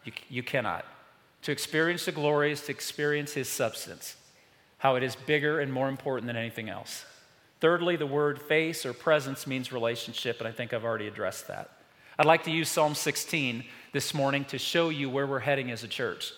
You, 0.03 0.13
you 0.29 0.41
cannot. 0.41 0.83
To 1.43 1.51
experience 1.51 2.05
the 2.05 2.11
glory 2.11 2.51
is 2.51 2.61
to 2.63 2.71
experience 2.71 3.33
his 3.33 3.47
substance, 3.47 4.15
how 4.79 4.95
it 4.95 5.03
is 5.03 5.15
bigger 5.15 5.59
and 5.59 5.71
more 5.71 5.89
important 5.89 6.25
than 6.25 6.35
anything 6.35 6.69
else. 6.69 7.05
Thirdly, 7.59 7.97
the 7.97 8.07
word 8.07 8.41
face 8.41 8.83
or 8.83 8.93
presence 8.93 9.45
means 9.45 9.71
relationship, 9.71 10.39
and 10.39 10.47
I 10.47 10.51
think 10.51 10.73
I've 10.73 10.83
already 10.83 11.07
addressed 11.07 11.49
that. 11.49 11.69
I'd 12.17 12.25
like 12.25 12.45
to 12.45 12.51
use 12.51 12.67
Psalm 12.67 12.95
16 12.95 13.63
this 13.93 14.11
morning 14.11 14.43
to 14.45 14.57
show 14.57 14.89
you 14.89 15.07
where 15.07 15.27
we're 15.27 15.39
heading 15.39 15.69
as 15.69 15.83
a 15.83 15.87
church. 15.87 16.33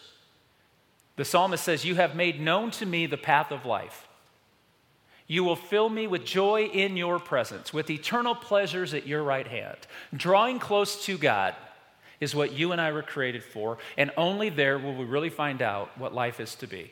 The 1.16 1.24
psalmist 1.24 1.64
says, 1.64 1.86
You 1.86 1.96
have 1.96 2.18
made 2.18 2.42
known 2.42 2.70
to 2.72 2.86
me 2.86 3.06
the 3.06 3.16
path 3.16 3.50
of 3.50 3.66
life. 3.66 4.10
You 5.34 5.44
will 5.44 5.56
fill 5.56 5.90
me 5.90 6.06
with 6.06 6.26
joy 6.26 6.66
in 6.66 6.96
your 6.96 7.18
presence, 7.18 7.74
with 7.74 7.90
eternal 7.90 8.36
pleasures 8.36 8.94
at 8.94 9.08
your 9.08 9.24
right 9.24 9.48
hand. 9.48 9.78
Drawing 10.16 10.60
close 10.60 11.04
to 11.06 11.18
God 11.18 11.56
is 12.20 12.36
what 12.36 12.54
you 12.54 12.72
and 12.72 12.80
I 12.80 12.92
were 12.92 13.02
created 13.02 13.44
for, 13.44 13.80
and 13.98 14.12
only 14.16 14.50
there 14.50 14.78
will 14.78 14.94
we 14.94 15.06
really 15.06 15.32
find 15.32 15.64
out 15.64 15.90
what 15.98 16.14
life 16.14 16.40
is 16.40 16.54
to 16.58 16.68
be. 16.68 16.92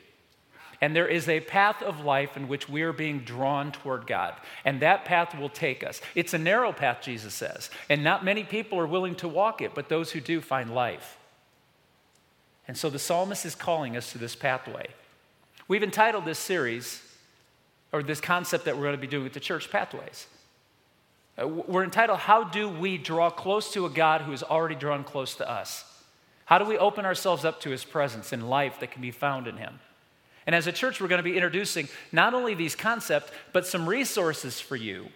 And 0.80 0.96
there 0.96 1.06
is 1.06 1.28
a 1.28 1.38
path 1.38 1.84
of 1.84 2.04
life 2.04 2.36
in 2.36 2.48
which 2.48 2.68
we 2.68 2.82
are 2.82 2.92
being 2.92 3.20
drawn 3.20 3.70
toward 3.70 4.08
God. 4.08 4.34
And 4.64 4.82
that 4.82 5.04
path 5.04 5.38
will 5.38 5.48
take 5.48 5.84
us. 5.84 6.00
It's 6.16 6.34
a 6.34 6.38
narrow 6.38 6.72
path, 6.72 6.98
Jesus 7.00 7.34
says. 7.34 7.70
And 7.88 8.02
not 8.02 8.24
many 8.24 8.42
people 8.42 8.76
are 8.80 8.88
willing 8.88 9.14
to 9.16 9.28
walk 9.28 9.62
it, 9.62 9.72
but 9.72 9.88
those 9.88 10.10
who 10.10 10.20
do 10.20 10.40
find 10.40 10.74
life. 10.74 11.16
And 12.66 12.76
so 12.76 12.90
the 12.90 12.98
psalmist 12.98 13.46
is 13.46 13.54
calling 13.54 13.96
us 13.96 14.10
to 14.10 14.18
this 14.18 14.34
pathway. 14.34 14.88
We've 15.68 15.84
entitled 15.84 16.24
this 16.24 16.40
series, 16.40 17.04
or 17.92 18.02
this 18.02 18.20
concept 18.20 18.64
that 18.64 18.76
we're 18.76 18.84
going 18.84 18.96
to 18.96 19.00
be 19.00 19.06
doing 19.06 19.24
with 19.24 19.34
the 19.34 19.40
church, 19.40 19.70
Pathways. 19.70 20.26
Uh, 21.40 21.46
we're 21.46 21.84
entitled, 21.84 22.18
How 22.18 22.44
Do 22.44 22.68
We 22.68 22.98
Draw 22.98 23.30
Close 23.30 23.72
to 23.72 23.86
a 23.86 23.90
God 23.90 24.22
Who 24.22 24.32
has 24.32 24.42
Already 24.42 24.74
Drawn 24.74 25.04
Close 25.04 25.34
to 25.36 25.50
Us? 25.50 25.84
How 26.46 26.58
do 26.58 26.64
we 26.64 26.76
open 26.76 27.04
ourselves 27.04 27.44
up 27.44 27.60
to 27.60 27.70
His 27.70 27.84
presence 27.84 28.32
in 28.32 28.48
life 28.48 28.80
that 28.80 28.90
can 28.90 29.02
be 29.02 29.10
found 29.10 29.46
in 29.46 29.56
Him? 29.56 29.78
And 30.46 30.54
as 30.54 30.66
a 30.66 30.72
church, 30.72 31.00
we're 31.00 31.08
going 31.08 31.20
to 31.20 31.22
be 31.22 31.36
introducing 31.36 31.88
not 32.10 32.34
only 32.34 32.54
these 32.54 32.74
concepts, 32.74 33.30
but 33.52 33.66
some 33.66 33.88
resources 33.88 34.60
for 34.60 34.76
you 34.76 35.06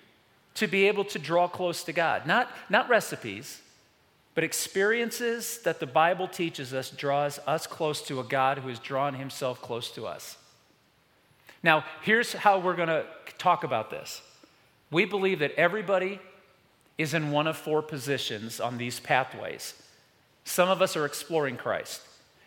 to 0.55 0.67
be 0.67 0.87
able 0.87 1.05
to 1.05 1.19
draw 1.19 1.49
close 1.49 1.83
to 1.85 1.93
God. 1.93 2.27
Not, 2.27 2.51
not 2.71 2.89
recipes, 2.89 3.61
but 4.35 4.45
experiences 4.45 5.61
that 5.65 5.81
the 5.81 5.87
Bible 5.87 6.29
teaches 6.29 6.73
us 6.73 6.91
draws 6.91 7.39
us 7.47 7.67
close 7.67 8.03
to 8.03 8.21
a 8.21 8.25
God 8.25 8.59
who 8.59 8.69
has 8.69 8.79
drawn 8.79 9.15
Himself 9.15 9.61
close 9.61 9.91
to 9.93 10.07
us. 10.07 10.37
Now, 11.67 11.85
here's 12.03 12.33
how 12.33 12.61
we're 12.61 12.77
going 12.77 12.87
to 12.87 13.05
talk 13.39 13.65
about 13.65 13.91
this. 13.91 14.23
We 14.93 15.05
believe 15.05 15.41
that 15.41 15.51
everybody 15.57 16.21
is 16.97 17.13
in 17.13 17.33
one 17.33 17.49
of 17.49 17.57
four 17.57 17.83
positions 17.83 18.61
on 18.61 18.79
these 18.79 19.01
pathways. 19.01 19.75
Some 20.45 20.69
of 20.69 20.81
us 20.81 20.97
are 20.97 21.05
exploring 21.05 21.57
Christ. 21.57 22.03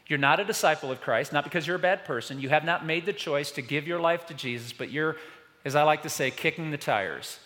You're 0.07 0.19
not 0.19 0.39
a 0.39 0.45
disciple 0.45 0.89
of 0.89 1.01
Christ, 1.01 1.33
not 1.33 1.43
because 1.43 1.67
you're 1.67 1.75
a 1.75 1.79
bad 1.79 2.05
person. 2.05 2.39
You 2.39 2.47
have 2.47 2.63
not 2.63 2.85
made 2.85 3.05
the 3.05 3.11
choice 3.11 3.51
to 3.51 3.61
give 3.61 3.85
your 3.85 3.99
life 3.99 4.25
to 4.27 4.33
Jesus, 4.33 4.71
but 4.71 4.89
you're, 4.89 5.17
as 5.65 5.75
I 5.75 5.83
like 5.83 6.03
to 6.03 6.09
say, 6.09 6.31
kicking 6.31 6.71
the 6.71 6.77
tires. 6.77 7.39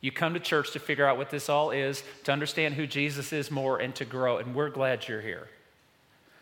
You 0.00 0.10
come 0.10 0.34
to 0.34 0.40
church 0.40 0.72
to 0.72 0.80
figure 0.80 1.06
out 1.06 1.16
what 1.16 1.30
this 1.30 1.48
all 1.48 1.70
is, 1.70 2.02
to 2.24 2.32
understand 2.32 2.74
who 2.74 2.88
Jesus 2.88 3.32
is 3.32 3.52
more, 3.52 3.78
and 3.78 3.94
to 3.94 4.04
grow, 4.04 4.38
and 4.38 4.52
we're 4.52 4.68
glad 4.68 5.06
you're 5.06 5.20
here. 5.20 5.46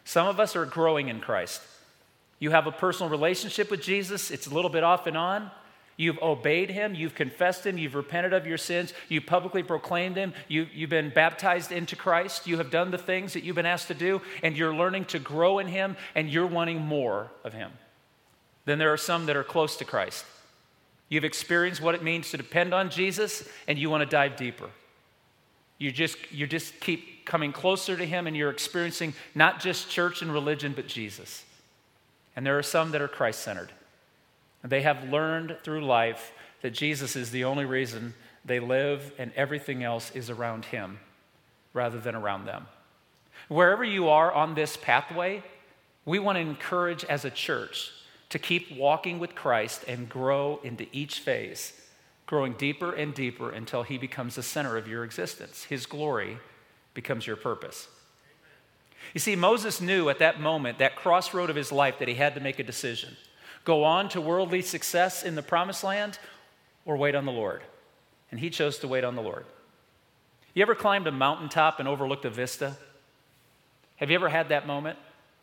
Some 0.07 0.27
of 0.27 0.41
us 0.41 0.57
are 0.57 0.65
growing 0.65 1.09
in 1.09 1.21
Christ. 1.21 1.61
You 2.39 2.51
have 2.51 2.67
a 2.67 2.73
personal 2.73 3.11
relationship 3.11 3.71
with 3.71 3.83
Jesus, 3.83 4.31
it's 4.31 4.47
a 4.47 4.55
little 4.55 4.71
bit 4.71 4.85
off 4.85 5.07
and 5.07 5.17
on. 5.17 5.51
You've 5.97 6.19
obeyed 6.23 6.71
him, 6.71 6.95
you've 6.95 7.17
confessed 7.17 7.67
him, 7.67 7.77
you've 7.77 7.97
repented 7.97 8.33
of 8.33 8.47
your 8.47 8.57
sins, 8.57 8.95
You've 9.09 9.27
publicly 9.27 9.65
proclaimed 9.65 10.15
him, 10.17 10.33
you, 10.47 10.69
you've 10.73 10.91
been 10.91 11.11
baptized 11.11 11.73
into 11.73 11.97
Christ, 11.97 12.47
you 12.47 12.59
have 12.59 12.71
done 12.71 12.93
the 12.93 12.99
things 12.99 13.33
that 13.33 13.43
you've 13.43 13.57
been 13.57 13.67
asked 13.67 13.89
to 13.89 13.95
do, 13.95 14.23
and 14.45 14.57
you're 14.57 14.75
learning 14.75 15.07
to 15.07 15.19
grow 15.19 15.59
in 15.59 15.67
him, 15.67 15.97
and 16.15 16.31
you're 16.31 16.47
wanting 16.47 16.81
more 16.81 17.33
of 17.43 17.53
him. 17.53 17.73
Then 18.65 18.79
there 18.79 18.93
are 18.93 18.99
some 18.99 19.27
that 19.27 19.35
are 19.35 19.43
close 19.43 19.77
to 19.79 19.85
Christ. 19.85 20.25
You've 21.09 21.25
experienced 21.25 21.83
what 21.83 21.97
it 21.97 22.05
means 22.05 22.31
to 22.31 22.37
depend 22.37 22.73
on 22.73 22.91
Jesus, 22.91 23.49
and 23.67 23.77
you 23.77 23.91
want 23.91 24.03
to 24.03 24.09
dive 24.09 24.37
deeper. 24.37 24.71
You 25.79 25.91
just, 25.91 26.17
you 26.31 26.47
just 26.47 26.79
keep 26.79 27.25
coming 27.25 27.53
closer 27.53 27.97
to 27.97 28.07
him, 28.07 28.29
and 28.29 28.37
you're 28.37 28.51
experiencing 28.51 29.15
not 29.35 29.59
just 29.59 29.91
church 29.91 30.23
and 30.23 30.33
religion, 30.33 30.75
but 30.77 30.87
Jesus. 30.87 31.45
And 32.39 32.47
there 32.47 32.57
are 32.57 32.63
some 32.63 32.93
that 32.93 33.03
are 33.03 33.09
Christ 33.09 33.41
centered. 33.41 33.73
They 34.63 34.83
have 34.83 35.11
learned 35.11 35.57
through 35.65 35.85
life 35.85 36.31
that 36.63 36.71
Jesus 36.71 37.17
is 37.17 37.33
the 37.33 37.43
only 37.43 37.65
reason 37.65 38.15
they 38.45 38.61
live 38.61 39.13
and 39.19 39.33
everything 39.35 39.83
else 39.83 40.13
is 40.15 40.31
around 40.31 40.67
Him 40.67 41.01
rather 41.75 41.99
than 41.99 42.15
around 42.15 42.45
them. 42.45 42.69
Wherever 43.49 43.83
you 43.83 44.09
are 44.09 44.33
on 44.33 44.55
this 44.55 44.77
pathway, 44.77 45.43
we 46.05 46.21
want 46.21 46.37
to 46.37 46.41
encourage 46.41 47.03
as 47.07 47.25
a 47.25 47.31
church 47.31 47.91
to 48.29 48.39
keep 48.39 48.71
walking 48.71 49.19
with 49.19 49.35
Christ 49.35 49.83
and 49.89 50.09
grow 50.09 50.61
into 50.63 50.87
each 50.93 51.19
phase, 51.19 51.73
growing 52.27 52.53
deeper 52.53 52.93
and 52.93 53.13
deeper 53.13 53.51
until 53.51 53.83
He 53.83 53.99
becomes 53.99 54.37
the 54.37 54.45
center 54.45 54.77
of 54.77 54.87
your 54.87 55.03
existence. 55.03 55.65
His 55.65 55.87
glory 55.87 56.39
becomes 56.95 57.27
your 57.27 57.35
purpose. 57.35 57.89
You 59.15 59.21
see, 59.21 59.37
Moses 59.37 59.81
knew 59.81 60.09
at 60.09 60.19
that 60.19 60.41
moment, 60.41 60.79
that 60.79 60.97
crossroad 60.97 61.51
of 61.51 61.57
his 61.57 61.73
life, 61.73 61.99
that 61.99 62.09
he 62.09 62.15
had 62.15 62.35
to 62.35 62.41
make 62.41 62.59
a 62.59 62.65
decision 62.65 63.17
go 63.65 63.85
on 63.85 64.09
to 64.09 64.19
worldly 64.19 64.63
success 64.63 65.23
in 65.23 65.35
the 65.35 65.43
promised 65.43 65.85
land 65.85 66.19
or 66.87 66.97
wait 66.97 67.15
on 67.15 67.27
the 67.27 67.33
Lord. 67.33 67.63
And 68.31 68.41
he 68.41 68.49
chose 68.49 68.79
to 68.79 68.89
wait 68.89 69.05
on 69.05 69.15
the 69.15 69.21
Lord. 69.21 69.45
You 70.55 70.63
ever 70.63 70.75
climbed 70.75 71.07
a 71.07 71.13
mountaintop 71.13 71.79
and 71.79 71.87
overlooked 71.87 72.25
a 72.25 72.31
vista? 72.31 72.77
Have 73.97 74.11
you 74.11 74.17
ever 74.17 74.31
had 74.31 74.49
that 74.49 74.67
moment? 74.67 74.99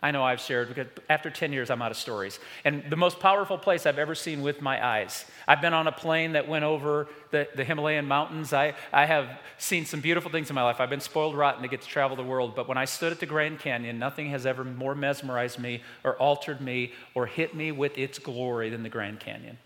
I 0.06 0.12
know 0.12 0.24
I've 0.24 0.40
shared 0.40 0.68
because 0.68 0.86
after 1.10 1.32
10 1.32 1.52
years, 1.52 1.72
I'm 1.72 1.82
out 1.82 1.90
of 1.90 1.98
stories. 1.98 2.38
And 2.64 2.84
the 2.92 2.96
most 2.96 3.20
powerful 3.20 3.58
place 3.58 3.88
I've 3.88 3.98
ever 3.98 4.14
seen 4.14 4.44
with 4.44 4.62
my 4.62 4.86
eyes. 4.86 5.26
I've 5.48 5.62
been 5.62 5.74
on 5.74 5.88
a 5.88 5.92
plane 5.92 6.34
that 6.34 6.48
went 6.48 6.64
over 6.64 7.08
the, 7.32 7.48
the 7.56 7.64
Himalayan 7.64 8.06
mountains. 8.06 8.54
I, 8.54 8.76
I 8.94 9.08
have 9.08 9.28
seen 9.58 9.84
some 9.84 10.02
beautiful 10.02 10.30
things 10.30 10.52
in 10.52 10.54
my 10.54 10.62
life. 10.62 10.80
I've 10.80 10.92
been 10.92 11.00
spoiled 11.00 11.36
rotten 11.36 11.64
to 11.64 11.68
get 11.68 11.82
to 11.82 11.88
travel 11.88 12.16
the 12.16 12.24
world. 12.24 12.56
But 12.56 12.68
when 12.68 12.78
I 12.78 12.86
stood 12.86 13.14
at 13.14 13.20
the 13.20 13.26
Grand 13.26 13.58
Canyon, 13.58 13.98
nothing 13.98 14.30
has 14.30 14.46
ever 14.46 14.64
more 14.64 14.94
mesmerized 14.94 15.58
me 15.58 15.82
or 16.04 16.16
altered 16.18 16.62
me 16.62 16.94
or 17.16 17.26
hit 17.26 17.56
me 17.56 17.72
with 17.72 17.98
its 17.98 18.20
glory 18.20 18.70
than 18.70 18.84
the 18.84 18.90
Grand 18.90 19.20
Canyon. 19.20 19.58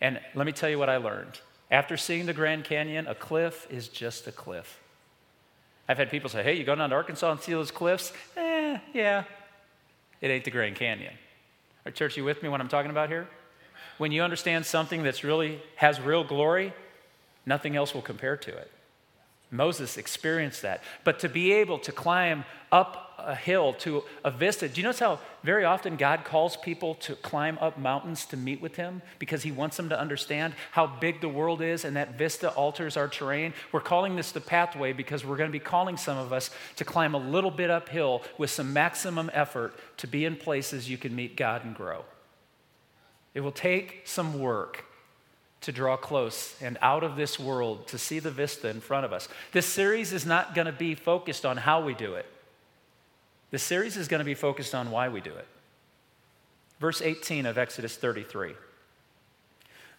And 0.00 0.18
let 0.34 0.46
me 0.46 0.52
tell 0.52 0.70
you 0.70 0.78
what 0.78 0.88
I 0.88 0.96
learned. 0.96 1.38
After 1.70 1.98
seeing 1.98 2.24
the 2.24 2.32
Grand 2.32 2.64
Canyon, 2.64 3.06
a 3.06 3.14
cliff 3.14 3.66
is 3.68 3.88
just 3.88 4.26
a 4.26 4.32
cliff. 4.32 4.80
I've 5.86 5.98
had 5.98 6.10
people 6.10 6.30
say, 6.30 6.42
hey, 6.42 6.54
you 6.54 6.64
go 6.64 6.74
down 6.74 6.90
to 6.90 6.96
Arkansas 6.96 7.30
and 7.30 7.40
see 7.40 7.52
those 7.52 7.70
cliffs? 7.70 8.12
Eh, 8.36 8.47
yeah. 8.92 9.24
It 10.20 10.28
ain't 10.28 10.44
the 10.44 10.50
Grand 10.50 10.76
Canyon. 10.76 11.14
Are 11.86 11.92
church, 11.92 12.16
you 12.16 12.24
with 12.24 12.42
me 12.42 12.48
what 12.48 12.60
I'm 12.60 12.68
talking 12.68 12.90
about 12.90 13.08
here? 13.08 13.28
When 13.98 14.12
you 14.12 14.22
understand 14.22 14.66
something 14.66 15.02
that's 15.02 15.24
really 15.24 15.60
has 15.76 16.00
real 16.00 16.24
glory, 16.24 16.72
nothing 17.46 17.76
else 17.76 17.94
will 17.94 18.02
compare 18.02 18.36
to 18.36 18.50
it. 18.50 18.70
Moses 19.50 19.96
experienced 19.96 20.62
that. 20.62 20.82
But 21.04 21.20
to 21.20 21.28
be 21.28 21.52
able 21.52 21.78
to 21.80 21.92
climb 21.92 22.44
up 22.70 23.07
a 23.18 23.34
hill 23.34 23.72
to 23.74 24.02
a 24.24 24.30
vista, 24.30 24.68
do 24.68 24.80
you 24.80 24.84
notice 24.84 25.00
how 25.00 25.18
very 25.42 25.64
often 25.64 25.96
God 25.96 26.24
calls 26.24 26.56
people 26.56 26.94
to 26.96 27.14
climb 27.16 27.58
up 27.60 27.78
mountains 27.78 28.24
to 28.26 28.36
meet 28.36 28.60
with 28.60 28.76
Him 28.76 29.02
because 29.18 29.42
He 29.42 29.52
wants 29.52 29.76
them 29.76 29.88
to 29.88 29.98
understand 29.98 30.54
how 30.70 30.86
big 30.86 31.20
the 31.20 31.28
world 31.28 31.60
is 31.60 31.84
and 31.84 31.96
that 31.96 32.16
vista 32.16 32.50
alters 32.50 32.96
our 32.96 33.08
terrain? 33.08 33.52
We're 33.72 33.80
calling 33.80 34.16
this 34.16 34.32
the 34.32 34.40
pathway 34.40 34.92
because 34.92 35.24
we're 35.24 35.36
going 35.36 35.50
to 35.50 35.52
be 35.52 35.58
calling 35.58 35.96
some 35.96 36.18
of 36.18 36.32
us 36.32 36.50
to 36.76 36.84
climb 36.84 37.14
a 37.14 37.18
little 37.18 37.50
bit 37.50 37.70
uphill 37.70 38.22
with 38.38 38.50
some 38.50 38.72
maximum 38.72 39.30
effort 39.32 39.74
to 39.98 40.06
be 40.06 40.24
in 40.24 40.36
places 40.36 40.88
you 40.88 40.98
can 40.98 41.14
meet 41.14 41.36
God 41.36 41.64
and 41.64 41.74
grow. 41.74 42.04
It 43.34 43.40
will 43.40 43.52
take 43.52 44.02
some 44.04 44.38
work 44.38 44.84
to 45.60 45.72
draw 45.72 45.96
close 45.96 46.54
and 46.62 46.78
out 46.80 47.02
of 47.02 47.16
this 47.16 47.38
world 47.38 47.86
to 47.88 47.98
see 47.98 48.18
the 48.18 48.30
vista 48.30 48.68
in 48.68 48.80
front 48.80 49.04
of 49.04 49.12
us. 49.12 49.28
This 49.52 49.66
series 49.66 50.12
is 50.12 50.24
not 50.24 50.54
going 50.54 50.66
to 50.66 50.72
be 50.72 50.94
focused 50.94 51.44
on 51.44 51.56
how 51.56 51.82
we 51.82 51.94
do 51.94 52.14
it, 52.14 52.26
the 53.50 53.58
series 53.58 53.96
is 53.96 54.08
going 54.08 54.20
to 54.20 54.24
be 54.24 54.34
focused 54.34 54.74
on 54.74 54.90
why 54.90 55.08
we 55.08 55.20
do 55.20 55.32
it. 55.32 55.46
Verse 56.80 57.02
18 57.02 57.46
of 57.46 57.58
Exodus 57.58 57.96
33. 57.96 58.54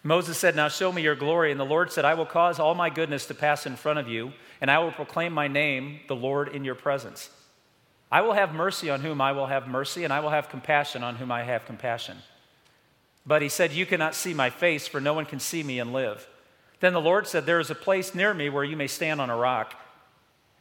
Moses 0.02 0.38
said, 0.38 0.56
Now 0.56 0.68
show 0.68 0.92
me 0.92 1.02
your 1.02 1.14
glory. 1.14 1.50
And 1.50 1.60
the 1.60 1.64
Lord 1.64 1.92
said, 1.92 2.04
I 2.04 2.14
will 2.14 2.26
cause 2.26 2.58
all 2.58 2.74
my 2.74 2.88
goodness 2.88 3.26
to 3.26 3.34
pass 3.34 3.66
in 3.66 3.76
front 3.76 3.98
of 3.98 4.08
you, 4.08 4.32
and 4.60 4.70
I 4.70 4.78
will 4.78 4.92
proclaim 4.92 5.32
my 5.32 5.48
name, 5.48 6.00
the 6.08 6.16
Lord, 6.16 6.48
in 6.48 6.64
your 6.64 6.74
presence. 6.74 7.30
I 8.10 8.22
will 8.22 8.32
have 8.32 8.54
mercy 8.54 8.90
on 8.90 9.02
whom 9.02 9.20
I 9.20 9.32
will 9.32 9.46
have 9.46 9.68
mercy, 9.68 10.04
and 10.04 10.12
I 10.12 10.20
will 10.20 10.30
have 10.30 10.48
compassion 10.48 11.04
on 11.04 11.16
whom 11.16 11.30
I 11.30 11.42
have 11.42 11.66
compassion. 11.66 12.18
But 13.26 13.42
he 13.42 13.48
said, 13.48 13.72
You 13.72 13.84
cannot 13.84 14.14
see 14.14 14.32
my 14.32 14.50
face, 14.50 14.88
for 14.88 15.00
no 15.00 15.12
one 15.12 15.26
can 15.26 15.38
see 15.38 15.62
me 15.62 15.78
and 15.78 15.92
live. 15.92 16.26
Then 16.80 16.94
the 16.94 17.00
Lord 17.00 17.26
said, 17.26 17.44
There 17.44 17.60
is 17.60 17.70
a 17.70 17.74
place 17.74 18.14
near 18.14 18.32
me 18.32 18.48
where 18.48 18.64
you 18.64 18.76
may 18.76 18.86
stand 18.86 19.20
on 19.20 19.30
a 19.30 19.36
rock. 19.36 19.74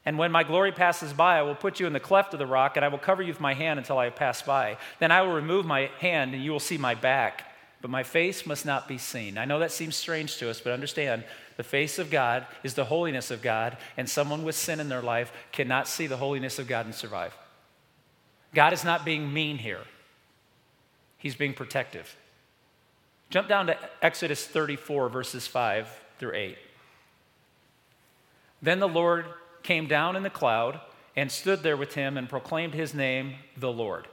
And 0.06 0.18
when 0.18 0.32
my 0.32 0.44
glory 0.44 0.72
passes 0.72 1.14
by, 1.14 1.38
I 1.38 1.42
will 1.42 1.56
put 1.56 1.80
you 1.80 1.86
in 1.86 1.94
the 1.94 2.00
cleft 2.00 2.34
of 2.34 2.40
the 2.40 2.48
rock, 2.48 2.78
and 2.78 2.86
I 2.86 2.88
will 2.88 2.98
cover 2.98 3.22
you 3.22 3.34
with 3.34 3.42
my 3.42 3.54
hand 3.54 3.80
until 3.80 3.98
I 3.98 4.10
pass 4.10 4.42
by. 4.42 4.78
Then 5.00 5.12
I 5.12 5.22
will 5.22 5.34
remove 5.34 5.66
my 5.66 5.92
hand, 6.00 6.34
and 6.34 6.44
you 6.44 6.52
will 6.52 6.60
see 6.60 6.78
my 6.78 6.96
back, 6.96 7.46
but 7.82 7.92
my 7.92 8.04
face 8.04 8.46
must 8.46 8.66
not 8.66 8.88
be 8.88 8.98
seen. 8.98 9.38
I 9.38 9.46
know 9.46 9.60
that 9.60 9.72
seems 9.72 9.96
strange 9.96 10.38
to 10.38 10.50
us, 10.50 10.62
but 10.62 10.74
understand 10.74 11.26
the 11.58 11.64
face 11.64 12.00
of 12.00 12.10
God 12.10 12.48
is 12.64 12.74
the 12.74 12.86
holiness 12.86 13.32
of 13.32 13.42
God, 13.42 13.78
and 13.98 14.10
someone 14.10 14.44
with 14.44 14.56
sin 14.56 14.80
in 14.80 14.88
their 14.88 15.02
life 15.02 15.34
cannot 15.52 15.88
see 15.88 16.08
the 16.08 16.18
holiness 16.18 16.58
of 16.60 16.68
God 16.68 16.86
and 16.86 16.96
survive. 16.96 17.38
God 18.54 18.72
is 18.74 18.86
not 18.86 19.06
being 19.06 19.34
mean 19.34 19.58
here, 19.58 19.84
He's 21.18 21.36
being 21.36 21.54
protective. 21.54 22.16
Jump 23.30 23.48
down 23.48 23.68
to 23.68 23.78
Exodus 24.02 24.48
34, 24.48 25.10
verses 25.10 25.46
5 25.46 25.88
through 26.18 26.34
8. 26.34 26.58
Then 28.62 28.80
the 28.80 28.88
Lord 28.88 29.26
came 29.64 29.88
down 29.88 30.16
in 30.16 30.24
the 30.24 30.30
cloud 30.30 30.80
and 31.16 31.32
stood 31.32 31.64
there 31.64 31.78
with 31.78 31.96
him 31.96 32.18
and 32.18 32.30
proclaimed 32.30 32.74
his 32.74 32.94
name, 32.94 33.36
the 33.58 33.72
Lord. 33.72 34.08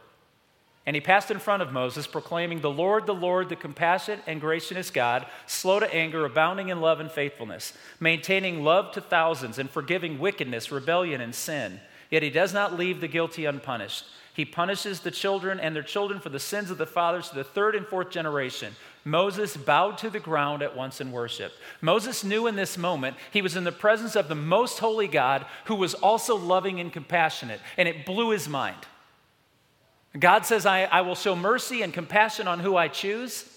And 0.87 0.95
he 0.95 1.01
passed 1.01 1.33
in 1.33 1.41
front 1.41 1.63
of 1.63 1.73
Moses, 1.73 2.07
proclaiming, 2.07 2.61
The 2.61 2.71
Lord, 2.71 3.07
the 3.07 3.15
Lord, 3.15 3.49
the 3.49 3.57
compassionate 3.57 4.23
and 4.29 4.41
gracious 4.41 4.91
God, 4.91 5.27
slow 5.47 5.81
to 5.81 5.93
anger, 5.93 6.25
abounding 6.25 6.69
in 6.69 6.81
love 6.81 7.01
and 7.01 7.11
faithfulness, 7.11 7.73
maintaining 7.99 8.63
love 8.63 8.93
to 8.93 9.01
thousands, 9.01 9.59
and 9.59 9.69
forgiving 9.69 10.21
wickedness, 10.21 10.71
rebellion, 10.71 11.21
and 11.21 11.35
sin. 11.35 11.81
Yet 12.09 12.23
he 12.23 12.31
does 12.31 12.55
not 12.55 12.79
leave 12.79 13.01
the 13.01 13.09
guilty 13.09 13.47
unpunished. 13.47 14.05
He 14.33 14.45
punishes 14.45 15.01
the 15.01 15.11
children 15.11 15.59
and 15.59 15.75
their 15.75 15.83
children 15.83 16.21
for 16.21 16.29
the 16.29 16.39
sins 16.39 16.71
of 16.71 16.79
the 16.79 16.87
fathers 16.87 17.31
to 17.31 17.35
the 17.35 17.43
third 17.43 17.75
and 17.75 17.87
fourth 17.87 18.11
generation. 18.11 18.77
Moses 19.07 19.57
bowed 19.57 19.97
to 19.99 20.11
the 20.11 20.19
ground 20.19 20.65
at 20.65 20.77
once 20.77 21.01
in 21.01 21.13
worship. 21.13 21.53
Moses 21.81 22.25
knew 22.25 22.49
in 22.49 22.57
this 22.57 22.77
moment 22.77 23.17
he 23.31 23.41
was 23.41 23.55
in 23.55 23.63
the 23.63 23.71
presence 23.71 24.17
of 24.17 24.27
the 24.27 24.35
most 24.35 24.81
holy 24.81 25.07
God 25.07 25.47
who 25.67 25.77
was 25.77 25.95
also 25.95 26.35
loving 26.37 26.81
and 26.81 26.93
compassionate, 26.93 27.61
and 27.77 27.89
it 27.89 28.05
blew 28.05 28.31
his 28.31 28.49
mind. 28.49 28.85
God 30.19 30.45
says, 30.45 30.67
I, 30.67 30.83
I 30.85 31.03
will 31.03 31.15
show 31.15 31.37
mercy 31.37 31.83
and 31.83 31.95
compassion 31.95 32.49
on 32.49 32.59
who 32.59 32.77
I 32.77 32.89
choose, 32.89 33.49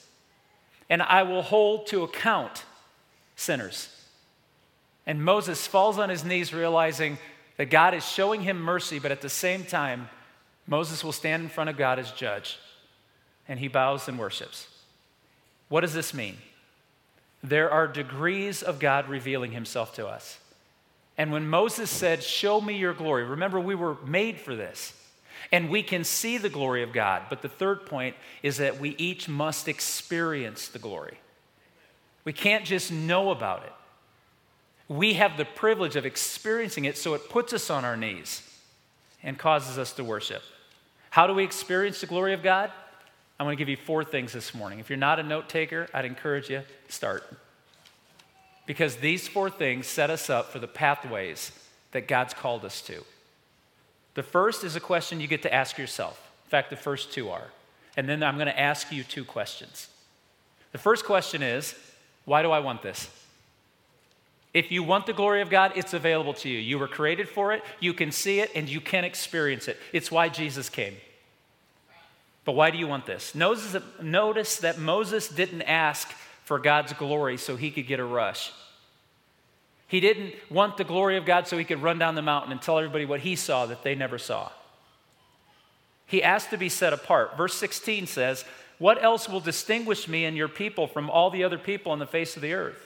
and 0.87 1.01
I 1.01 1.23
will 1.23 1.41
hold 1.41 1.87
to 1.87 2.03
account 2.03 2.63
sinners. 3.35 3.89
And 5.07 5.25
Moses 5.25 5.65
falls 5.65 5.97
on 5.97 6.09
his 6.09 6.23
knees, 6.23 6.53
realizing 6.53 7.17
that 7.57 7.71
God 7.71 7.95
is 7.95 8.07
showing 8.07 8.41
him 8.41 8.61
mercy, 8.61 8.99
but 8.99 9.11
at 9.11 9.21
the 9.21 9.29
same 9.29 9.63
time, 9.63 10.09
Moses 10.67 11.03
will 11.03 11.11
stand 11.11 11.41
in 11.41 11.49
front 11.49 11.71
of 11.71 11.77
God 11.77 11.97
as 11.97 12.11
judge, 12.11 12.59
and 13.47 13.59
he 13.59 13.67
bows 13.67 14.07
and 14.07 14.19
worships. 14.19 14.67
What 15.69 15.81
does 15.81 15.93
this 15.93 16.13
mean? 16.13 16.37
There 17.43 17.71
are 17.71 17.87
degrees 17.87 18.61
of 18.61 18.79
God 18.79 19.07
revealing 19.07 19.51
himself 19.51 19.95
to 19.95 20.07
us. 20.07 20.39
And 21.17 21.31
when 21.31 21.47
Moses 21.47 21.89
said, 21.89 22.23
Show 22.23 22.59
me 22.59 22.77
your 22.77 22.93
glory, 22.93 23.23
remember 23.23 23.59
we 23.59 23.75
were 23.75 23.95
made 24.05 24.39
for 24.39 24.55
this. 24.55 24.93
And 25.51 25.69
we 25.69 25.83
can 25.83 26.03
see 26.03 26.37
the 26.37 26.49
glory 26.49 26.83
of 26.83 26.91
God. 26.91 27.23
But 27.29 27.41
the 27.41 27.49
third 27.49 27.85
point 27.85 28.15
is 28.43 28.57
that 28.57 28.79
we 28.79 28.89
each 28.97 29.29
must 29.29 29.67
experience 29.67 30.67
the 30.67 30.79
glory. 30.79 31.17
We 32.25 32.33
can't 32.33 32.65
just 32.65 32.91
know 32.91 33.31
about 33.31 33.63
it. 33.63 33.73
We 34.87 35.13
have 35.13 35.37
the 35.37 35.45
privilege 35.45 35.95
of 35.95 36.05
experiencing 36.05 36.85
it, 36.85 36.97
so 36.97 37.13
it 37.13 37.29
puts 37.29 37.53
us 37.53 37.69
on 37.69 37.85
our 37.85 37.95
knees 37.95 38.41
and 39.23 39.37
causes 39.37 39.77
us 39.77 39.93
to 39.93 40.03
worship. 40.03 40.41
How 41.09 41.25
do 41.25 41.33
we 41.33 41.43
experience 41.43 42.01
the 42.01 42.07
glory 42.07 42.33
of 42.33 42.43
God? 42.43 42.71
I 43.39 43.43
want 43.43 43.57
to 43.57 43.61
give 43.61 43.69
you 43.69 43.77
four 43.77 44.03
things 44.03 44.33
this 44.33 44.53
morning. 44.53 44.79
If 44.79 44.89
you're 44.89 44.97
not 44.97 45.19
a 45.19 45.23
note 45.23 45.47
taker, 45.47 45.87
I'd 45.93 46.05
encourage 46.05 46.49
you 46.49 46.63
start. 46.89 47.23
Because 48.65 48.97
these 48.97 49.27
four 49.27 49.49
things 49.49 49.87
set 49.87 50.09
us 50.09 50.29
up 50.29 50.51
for 50.51 50.59
the 50.59 50.67
pathways 50.67 51.51
that 51.91 52.07
God's 52.07 52.33
called 52.33 52.65
us 52.65 52.81
to. 52.83 53.03
The 54.13 54.23
first 54.23 54.63
is 54.63 54.75
a 54.75 54.79
question 54.81 55.21
you 55.21 55.27
get 55.27 55.41
to 55.43 55.53
ask 55.53 55.77
yourself. 55.77 56.21
In 56.45 56.49
fact, 56.49 56.69
the 56.69 56.75
first 56.75 57.13
two 57.13 57.29
are. 57.29 57.47
And 57.95 58.09
then 58.09 58.21
I'm 58.23 58.35
going 58.35 58.47
to 58.47 58.59
ask 58.59 58.91
you 58.91 59.03
two 59.03 59.23
questions. 59.23 59.87
The 60.71 60.77
first 60.77 61.05
question 61.05 61.41
is 61.41 61.75
why 62.25 62.41
do 62.41 62.51
I 62.51 62.59
want 62.59 62.81
this? 62.81 63.09
If 64.53 64.71
you 64.71 64.83
want 64.83 65.05
the 65.05 65.13
glory 65.13 65.41
of 65.41 65.49
God, 65.49 65.73
it's 65.75 65.93
available 65.93 66.33
to 66.35 66.49
you. 66.49 66.59
You 66.59 66.77
were 66.77 66.87
created 66.87 67.29
for 67.29 67.53
it, 67.53 67.63
you 67.79 67.93
can 67.93 68.11
see 68.11 68.39
it, 68.39 68.51
and 68.53 68.67
you 68.67 68.81
can 68.81 69.03
experience 69.03 69.67
it. 69.67 69.77
It's 69.93 70.11
why 70.11 70.27
Jesus 70.27 70.69
came. 70.69 70.95
But 72.49 72.55
why 72.55 72.71
do 72.71 72.79
you 72.79 72.87
want 72.87 73.05
this? 73.05 73.35
Notice 73.35 73.73
that, 73.73 74.03
notice 74.03 74.57
that 74.57 74.79
Moses 74.79 75.27
didn't 75.27 75.61
ask 75.61 76.09
for 76.45 76.57
God's 76.57 76.93
glory 76.93 77.37
so 77.37 77.55
he 77.55 77.69
could 77.69 77.85
get 77.85 77.99
a 77.99 78.03
rush. 78.03 78.51
He 79.85 79.99
didn't 79.99 80.33
want 80.49 80.75
the 80.75 80.83
glory 80.83 81.15
of 81.17 81.27
God 81.27 81.47
so 81.47 81.59
he 81.59 81.63
could 81.63 81.83
run 81.83 81.99
down 81.99 82.15
the 82.15 82.23
mountain 82.23 82.51
and 82.51 82.59
tell 82.59 82.79
everybody 82.79 83.05
what 83.05 83.19
he 83.19 83.35
saw 83.35 83.67
that 83.67 83.83
they 83.83 83.93
never 83.93 84.17
saw. 84.17 84.49
He 86.07 86.23
asked 86.23 86.49
to 86.49 86.57
be 86.57 86.69
set 86.69 86.91
apart. 86.91 87.37
Verse 87.37 87.53
16 87.53 88.07
says, 88.07 88.45
What 88.79 89.03
else 89.03 89.29
will 89.29 89.41
distinguish 89.41 90.07
me 90.07 90.25
and 90.25 90.35
your 90.35 90.47
people 90.47 90.87
from 90.87 91.07
all 91.07 91.29
the 91.29 91.43
other 91.43 91.59
people 91.59 91.91
on 91.91 91.99
the 91.99 92.07
face 92.07 92.35
of 92.35 92.41
the 92.41 92.55
earth? 92.55 92.81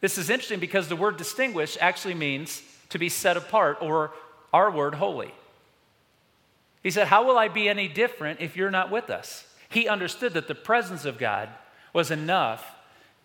This 0.00 0.18
is 0.18 0.28
interesting 0.28 0.58
because 0.58 0.88
the 0.88 0.96
word 0.96 1.18
distinguish 1.18 1.78
actually 1.80 2.14
means 2.14 2.64
to 2.88 2.98
be 2.98 3.10
set 3.10 3.36
apart, 3.36 3.78
or 3.80 4.10
our 4.52 4.72
word, 4.72 4.96
holy. 4.96 5.32
He 6.84 6.90
said, 6.92 7.08
How 7.08 7.26
will 7.26 7.36
I 7.36 7.48
be 7.48 7.68
any 7.68 7.88
different 7.88 8.40
if 8.40 8.56
you're 8.56 8.70
not 8.70 8.92
with 8.92 9.10
us? 9.10 9.48
He 9.68 9.88
understood 9.88 10.34
that 10.34 10.46
the 10.46 10.54
presence 10.54 11.04
of 11.04 11.18
God 11.18 11.48
was 11.92 12.12
enough 12.12 12.76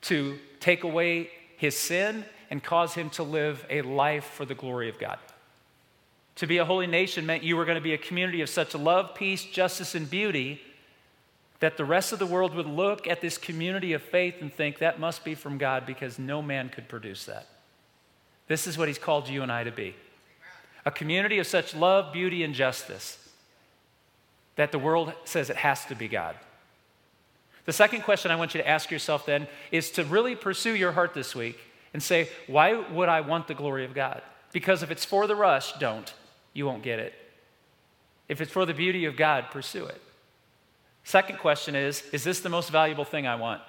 to 0.03 0.39
take 0.59 0.83
away 0.83 1.29
his 1.57 1.77
sin 1.77 2.25
and 2.49 2.63
cause 2.63 2.95
him 2.95 3.11
to 3.11 3.23
live 3.23 3.63
a 3.69 3.83
life 3.83 4.23
for 4.23 4.45
the 4.45 4.55
glory 4.55 4.89
of 4.89 4.97
God. 4.97 5.19
To 6.37 6.47
be 6.47 6.57
a 6.57 6.65
holy 6.65 6.87
nation 6.87 7.25
meant 7.25 7.43
you 7.43 7.57
were 7.57 7.65
going 7.65 7.75
to 7.75 7.81
be 7.81 7.93
a 7.93 7.97
community 7.97 8.41
of 8.41 8.49
such 8.49 8.73
love, 8.73 9.13
peace, 9.13 9.43
justice, 9.43 9.93
and 9.93 10.09
beauty 10.09 10.61
that 11.59 11.75
the 11.75 11.83
rest 11.83 12.13
of 12.13 12.19
the 12.19 12.25
world 12.25 12.55
would 12.55 12.65
look 12.65 13.05
at 13.07 13.19
this 13.19 13.37
community 13.37 13.91
of 13.91 14.01
faith 14.01 14.35
and 14.39 14.53
think 14.53 14.79
that 14.79 15.01
must 15.01 15.25
be 15.25 15.35
from 15.35 15.57
God 15.57 15.85
because 15.85 16.17
no 16.17 16.41
man 16.41 16.69
could 16.69 16.87
produce 16.87 17.25
that. 17.25 17.45
This 18.47 18.65
is 18.65 18.77
what 18.77 18.87
he's 18.87 18.97
called 18.97 19.27
you 19.27 19.43
and 19.43 19.51
I 19.51 19.65
to 19.65 19.71
be 19.71 19.95
a 20.85 20.91
community 20.91 21.39
of 21.39 21.45
such 21.45 21.75
love, 21.75 22.13
beauty, 22.13 22.41
and 22.41 22.55
justice 22.55 23.28
that 24.59 24.73
the 24.73 24.77
world 24.77 25.13
says 25.23 25.49
it 25.49 25.55
has 25.55 25.85
to 25.85 25.95
be 25.95 26.09
God. 26.09 26.35
The 27.63 27.71
second 27.71 28.01
question 28.01 28.29
I 28.29 28.35
want 28.35 28.53
you 28.53 28.61
to 28.61 28.67
ask 28.67 28.91
yourself 28.91 29.25
then 29.25 29.47
is 29.71 29.89
to 29.91 30.03
really 30.03 30.35
pursue 30.35 30.75
your 30.75 30.91
heart 30.91 31.13
this 31.13 31.33
week 31.33 31.57
and 31.93 32.03
say, 32.03 32.27
why 32.45 32.73
would 32.73 33.07
I 33.07 33.21
want 33.21 33.47
the 33.47 33.53
glory 33.53 33.85
of 33.85 33.93
God? 33.93 34.21
Because 34.51 34.83
if 34.83 34.91
it's 34.91 35.05
for 35.05 35.27
the 35.27 35.35
rush, 35.35 35.71
don't. 35.79 36.13
You 36.51 36.65
won't 36.65 36.83
get 36.83 36.99
it. 36.99 37.13
If 38.27 38.41
it's 38.41 38.51
for 38.51 38.65
the 38.65 38.73
beauty 38.73 39.05
of 39.05 39.15
God, 39.15 39.45
pursue 39.49 39.85
it. 39.85 40.01
Second 41.05 41.39
question 41.39 41.73
is 41.73 42.03
Is 42.11 42.25
this 42.25 42.41
the 42.41 42.49
most 42.49 42.69
valuable 42.69 43.05
thing 43.05 43.25
I 43.25 43.35
want? 43.35 43.61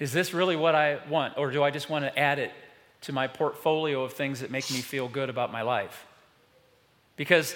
Is 0.00 0.12
this 0.12 0.34
really 0.34 0.56
what 0.56 0.74
I 0.74 0.98
want? 1.08 1.38
Or 1.38 1.52
do 1.52 1.62
I 1.62 1.70
just 1.70 1.88
want 1.88 2.06
to 2.06 2.18
add 2.18 2.40
it 2.40 2.50
to 3.02 3.12
my 3.12 3.28
portfolio 3.28 4.02
of 4.02 4.14
things 4.14 4.40
that 4.40 4.50
make 4.50 4.68
me 4.68 4.78
feel 4.78 5.06
good 5.06 5.30
about 5.30 5.52
my 5.52 5.62
life? 5.62 6.06
Because 7.14 7.54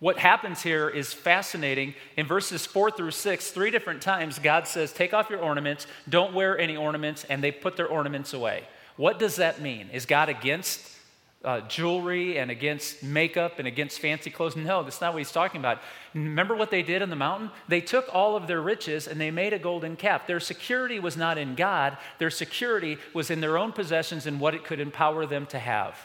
what 0.00 0.18
happens 0.18 0.62
here 0.62 0.88
is 0.88 1.12
fascinating. 1.12 1.94
In 2.16 2.26
verses 2.26 2.64
four 2.64 2.90
through 2.90 3.10
six, 3.10 3.50
three 3.50 3.70
different 3.70 4.00
times, 4.00 4.38
God 4.38 4.68
says, 4.68 4.92
Take 4.92 5.12
off 5.12 5.28
your 5.28 5.40
ornaments, 5.40 5.86
don't 6.08 6.34
wear 6.34 6.58
any 6.58 6.76
ornaments, 6.76 7.24
and 7.24 7.42
they 7.42 7.50
put 7.50 7.76
their 7.76 7.88
ornaments 7.88 8.32
away. 8.32 8.64
What 8.96 9.18
does 9.18 9.36
that 9.36 9.60
mean? 9.60 9.90
Is 9.92 10.06
God 10.06 10.28
against 10.28 10.98
uh, 11.44 11.60
jewelry 11.62 12.38
and 12.38 12.50
against 12.50 13.02
makeup 13.02 13.58
and 13.58 13.68
against 13.68 14.00
fancy 14.00 14.30
clothes. 14.30 14.56
No, 14.56 14.82
that's 14.82 15.00
not 15.00 15.12
what 15.12 15.18
he's 15.18 15.30
talking 15.30 15.60
about. 15.60 15.78
Remember 16.14 16.56
what 16.56 16.70
they 16.70 16.82
did 16.82 17.00
in 17.00 17.10
the 17.10 17.16
mountain? 17.16 17.50
They 17.68 17.80
took 17.80 18.12
all 18.12 18.36
of 18.36 18.46
their 18.46 18.60
riches 18.60 19.06
and 19.06 19.20
they 19.20 19.30
made 19.30 19.52
a 19.52 19.58
golden 19.58 19.96
calf. 19.96 20.26
Their 20.26 20.40
security 20.40 20.98
was 20.98 21.16
not 21.16 21.38
in 21.38 21.54
God, 21.54 21.96
their 22.18 22.30
security 22.30 22.98
was 23.14 23.30
in 23.30 23.40
their 23.40 23.56
own 23.56 23.72
possessions 23.72 24.26
and 24.26 24.40
what 24.40 24.54
it 24.54 24.64
could 24.64 24.80
empower 24.80 25.26
them 25.26 25.46
to 25.46 25.58
have. 25.58 25.96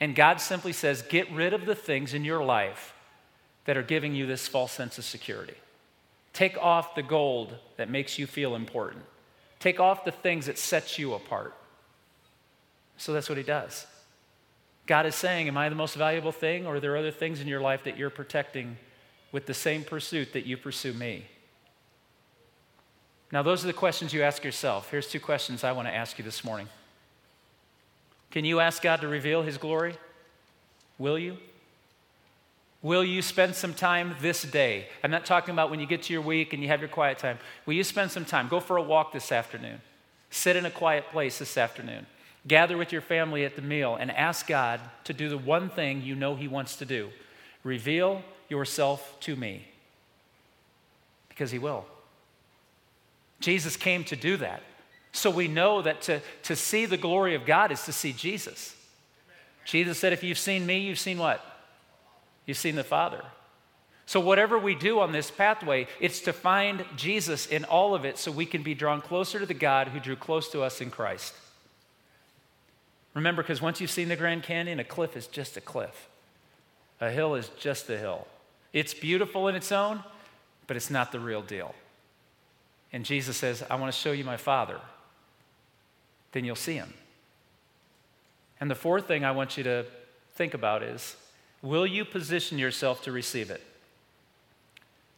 And 0.00 0.14
God 0.14 0.40
simply 0.40 0.72
says, 0.72 1.02
get 1.02 1.30
rid 1.30 1.52
of 1.52 1.66
the 1.66 1.74
things 1.74 2.14
in 2.14 2.24
your 2.24 2.42
life 2.42 2.94
that 3.66 3.76
are 3.76 3.82
giving 3.82 4.14
you 4.14 4.26
this 4.26 4.48
false 4.48 4.72
sense 4.72 4.96
of 4.96 5.04
security. 5.04 5.54
Take 6.32 6.56
off 6.58 6.94
the 6.94 7.02
gold 7.02 7.54
that 7.76 7.90
makes 7.90 8.18
you 8.18 8.26
feel 8.26 8.54
important. 8.54 9.04
Take 9.58 9.78
off 9.78 10.04
the 10.04 10.10
things 10.10 10.46
that 10.46 10.58
set 10.58 10.98
you 10.98 11.12
apart. 11.12 11.54
So 12.96 13.12
that's 13.12 13.28
what 13.28 13.36
he 13.38 13.44
does. 13.44 13.86
God 14.86 15.06
is 15.06 15.14
saying, 15.14 15.48
Am 15.48 15.56
I 15.56 15.68
the 15.68 15.74
most 15.74 15.94
valuable 15.94 16.32
thing, 16.32 16.66
or 16.66 16.76
are 16.76 16.80
there 16.80 16.96
other 16.96 17.10
things 17.10 17.40
in 17.40 17.46
your 17.46 17.60
life 17.60 17.84
that 17.84 17.96
you're 17.96 18.10
protecting 18.10 18.76
with 19.32 19.46
the 19.46 19.54
same 19.54 19.84
pursuit 19.84 20.32
that 20.32 20.46
you 20.46 20.56
pursue 20.56 20.92
me? 20.92 21.26
Now, 23.32 23.42
those 23.42 23.62
are 23.62 23.68
the 23.68 23.72
questions 23.72 24.12
you 24.12 24.22
ask 24.22 24.42
yourself. 24.42 24.90
Here's 24.90 25.08
two 25.08 25.20
questions 25.20 25.62
I 25.62 25.72
want 25.72 25.86
to 25.86 25.94
ask 25.94 26.18
you 26.18 26.24
this 26.24 26.42
morning. 26.42 26.68
Can 28.30 28.44
you 28.44 28.60
ask 28.60 28.82
God 28.82 29.00
to 29.00 29.08
reveal 29.08 29.42
His 29.42 29.58
glory? 29.58 29.96
Will 30.98 31.18
you? 31.18 31.36
Will 32.82 33.04
you 33.04 33.20
spend 33.20 33.54
some 33.54 33.74
time 33.74 34.14
this 34.20 34.42
day? 34.42 34.86
I'm 35.04 35.10
not 35.10 35.26
talking 35.26 35.52
about 35.52 35.70
when 35.70 35.80
you 35.80 35.86
get 35.86 36.04
to 36.04 36.12
your 36.12 36.22
week 36.22 36.52
and 36.52 36.62
you 36.62 36.68
have 36.68 36.80
your 36.80 36.88
quiet 36.88 37.18
time. 37.18 37.38
Will 37.66 37.74
you 37.74 37.84
spend 37.84 38.10
some 38.10 38.24
time? 38.24 38.48
Go 38.48 38.60
for 38.60 38.78
a 38.78 38.82
walk 38.82 39.12
this 39.12 39.32
afternoon. 39.32 39.82
Sit 40.30 40.56
in 40.56 40.64
a 40.64 40.70
quiet 40.70 41.10
place 41.10 41.38
this 41.38 41.58
afternoon. 41.58 42.06
Gather 42.46 42.78
with 42.78 42.90
your 42.90 43.02
family 43.02 43.44
at 43.44 43.54
the 43.54 43.62
meal 43.62 43.96
and 43.96 44.10
ask 44.10 44.46
God 44.46 44.80
to 45.04 45.12
do 45.12 45.28
the 45.28 45.36
one 45.36 45.68
thing 45.68 46.00
you 46.00 46.14
know 46.14 46.36
He 46.36 46.48
wants 46.48 46.76
to 46.76 46.84
do 46.84 47.10
reveal 47.62 48.22
yourself 48.48 49.18
to 49.20 49.36
me. 49.36 49.66
Because 51.28 51.50
He 51.50 51.58
will. 51.58 51.84
Jesus 53.40 53.76
came 53.76 54.04
to 54.04 54.16
do 54.16 54.38
that. 54.38 54.62
So 55.12 55.30
we 55.30 55.48
know 55.48 55.82
that 55.82 56.02
to, 56.02 56.20
to 56.44 56.56
see 56.56 56.86
the 56.86 56.96
glory 56.96 57.34
of 57.34 57.44
God 57.44 57.72
is 57.72 57.84
to 57.84 57.92
see 57.92 58.12
Jesus. 58.12 58.76
Jesus 59.64 59.98
said, 59.98 60.12
If 60.12 60.22
you've 60.22 60.38
seen 60.38 60.66
me, 60.66 60.78
you've 60.78 60.98
seen 60.98 61.18
what? 61.18 61.44
You've 62.46 62.58
seen 62.58 62.76
the 62.76 62.84
Father. 62.84 63.22
So, 64.06 64.18
whatever 64.18 64.58
we 64.58 64.74
do 64.74 64.98
on 64.98 65.12
this 65.12 65.30
pathway, 65.30 65.86
it's 66.00 66.20
to 66.22 66.32
find 66.32 66.84
Jesus 66.96 67.46
in 67.46 67.64
all 67.64 67.94
of 67.94 68.04
it 68.04 68.18
so 68.18 68.32
we 68.32 68.46
can 68.46 68.62
be 68.62 68.74
drawn 68.74 69.00
closer 69.00 69.38
to 69.38 69.46
the 69.46 69.54
God 69.54 69.88
who 69.88 70.00
drew 70.00 70.16
close 70.16 70.48
to 70.50 70.62
us 70.62 70.80
in 70.80 70.90
Christ. 70.90 71.32
Remember, 73.14 73.42
because 73.42 73.62
once 73.62 73.80
you've 73.80 73.90
seen 73.90 74.08
the 74.08 74.16
Grand 74.16 74.42
Canyon, 74.42 74.80
a 74.80 74.84
cliff 74.84 75.16
is 75.16 75.26
just 75.26 75.56
a 75.56 75.60
cliff, 75.60 76.08
a 77.00 77.10
hill 77.10 77.34
is 77.34 77.50
just 77.58 77.88
a 77.88 77.98
hill. 77.98 78.26
It's 78.72 78.94
beautiful 78.94 79.48
in 79.48 79.54
its 79.54 79.70
own, 79.70 80.02
but 80.66 80.76
it's 80.76 80.90
not 80.90 81.12
the 81.12 81.20
real 81.20 81.42
deal. 81.42 81.74
And 82.92 83.04
Jesus 83.04 83.36
says, 83.36 83.64
I 83.70 83.76
want 83.76 83.92
to 83.92 83.98
show 83.98 84.12
you 84.12 84.24
my 84.24 84.36
Father. 84.36 84.80
Then 86.32 86.44
you'll 86.44 86.56
see 86.56 86.74
him. 86.74 86.94
And 88.60 88.70
the 88.70 88.74
fourth 88.74 89.06
thing 89.06 89.24
I 89.24 89.30
want 89.32 89.56
you 89.56 89.64
to 89.64 89.86
think 90.34 90.54
about 90.54 90.82
is 90.82 91.16
will 91.62 91.86
you 91.86 92.04
position 92.04 92.58
yourself 92.58 93.02
to 93.04 93.12
receive 93.12 93.50
it? 93.50 93.62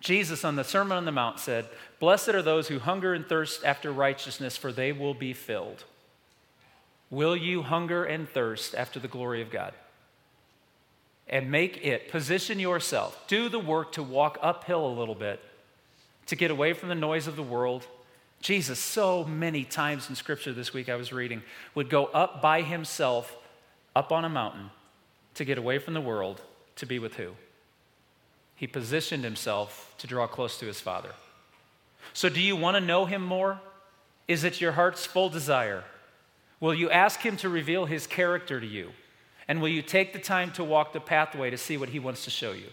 Jesus 0.03 0.45
on 0.45 0.57
the 0.57 0.65
Sermon 0.65 0.97
on 0.97 1.05
the 1.05 1.13
Mount 1.13 1.39
said, 1.39 1.69
Blessed 2.01 2.31
are 2.31 2.43
those 2.43 2.67
who 2.67 2.81
hunger 2.81 3.15
and 3.15 3.25
thirst 3.25 3.65
after 3.65 3.93
righteousness, 3.93 4.57
for 4.57 4.73
they 4.73 4.91
will 4.91 5.15
be 5.15 5.33
filled. 5.33 5.85
Will 7.09 7.37
you 7.37 7.63
hunger 7.63 8.05
and 8.05 8.29
thirst 8.29 8.75
after 8.75 8.99
the 8.99 9.07
glory 9.07 9.43
of 9.43 9.51
God? 9.51 9.75
And 11.29 11.53
make 11.53 11.85
it, 11.85 12.11
position 12.11 12.59
yourself, 12.59 13.25
do 13.29 13.49
the 13.49 13.61
work 13.61 13.93
to 13.93 14.03
walk 14.03 14.39
uphill 14.43 14.85
a 14.85 14.99
little 14.99 15.15
bit, 15.15 15.41
to 16.27 16.37
get 16.37 16.51
away 16.51 16.73
from 16.73 16.89
the 16.89 16.97
noise 16.97 17.29
of 17.29 17.37
the 17.37 17.43
world. 17.43 17.87
Jesus, 18.43 18.79
so 18.79 19.25
many 19.25 19.65
times 19.65 20.11
in 20.11 20.15
Scripture 20.15 20.53
this 20.53 20.75
week 20.75 20.91
I 20.91 20.97
was 20.97 21.13
reading, 21.13 21.43
would 21.75 21.89
go 21.89 22.07
up 22.07 22.43
by 22.43 22.61
himself, 22.61 23.35
up 23.97 24.13
on 24.13 24.25
a 24.25 24.29
mountain, 24.29 24.71
to 25.35 25.45
get 25.47 25.57
away 25.57 25.79
from 25.79 25.95
the 25.95 26.01
world, 26.01 26.43
to 26.77 26.85
be 26.85 26.99
with 26.99 27.15
who? 27.15 27.33
He 28.55 28.67
positioned 28.67 29.25
himself 29.25 29.95
to 29.99 30.07
draw 30.07 30.27
close 30.27 30.59
to 30.59 30.67
his 30.67 30.81
Father. 30.81 31.13
So, 32.13 32.29
do 32.29 32.43
you 32.43 32.57
want 32.57 32.77
to 32.77 32.81
know 32.81 33.07
him 33.07 33.25
more? 33.25 33.61
Is 34.29 34.45
it 34.45 34.61
your 34.61 34.73
heart's 34.73 35.07
full 35.07 35.29
desire? 35.29 35.85
Will 36.63 36.75
you 36.75 36.91
ask 36.91 37.21
Him 37.21 37.37
to 37.39 37.49
reveal 37.49 37.87
His 37.87 38.07
character 38.07 38.61
to 38.61 38.67
you? 38.67 38.93
And 39.49 39.61
will 39.61 39.69
you 39.69 39.83
take 39.83 40.13
the 40.13 40.21
time 40.21 40.53
to 40.53 40.63
walk 40.63 40.93
the 40.93 41.01
pathway 41.01 41.51
to 41.51 41.59
see 41.59 41.77
what 41.77 41.89
He 41.89 41.99
wants 41.99 42.23
to 42.25 42.31
show 42.31 42.53
you? 42.53 42.69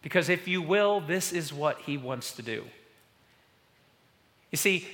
Because 0.00 0.30
if 0.30 0.48
you 0.48 0.62
will, 0.62 1.00
this 1.00 1.32
is 1.32 1.52
what 1.52 1.80
He 1.80 1.98
wants 1.98 2.32
to 2.32 2.42
do. 2.42 2.64
You 4.52 4.58
see, 4.58 4.86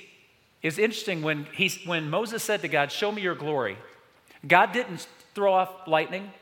it's 0.63 0.79
interesting 0.79 1.21
when, 1.21 1.47
he, 1.53 1.71
when 1.85 2.09
Moses 2.09 2.43
said 2.43 2.63
to 2.63 2.69
God, 2.69 2.91
Show 2.91 3.13
me 3.13 3.21
your 3.21 3.35
glory, 3.35 3.77
God 4.47 4.73
didn't 4.73 5.07
throw 5.35 5.53
off 5.53 5.87
lightning, 5.87 6.33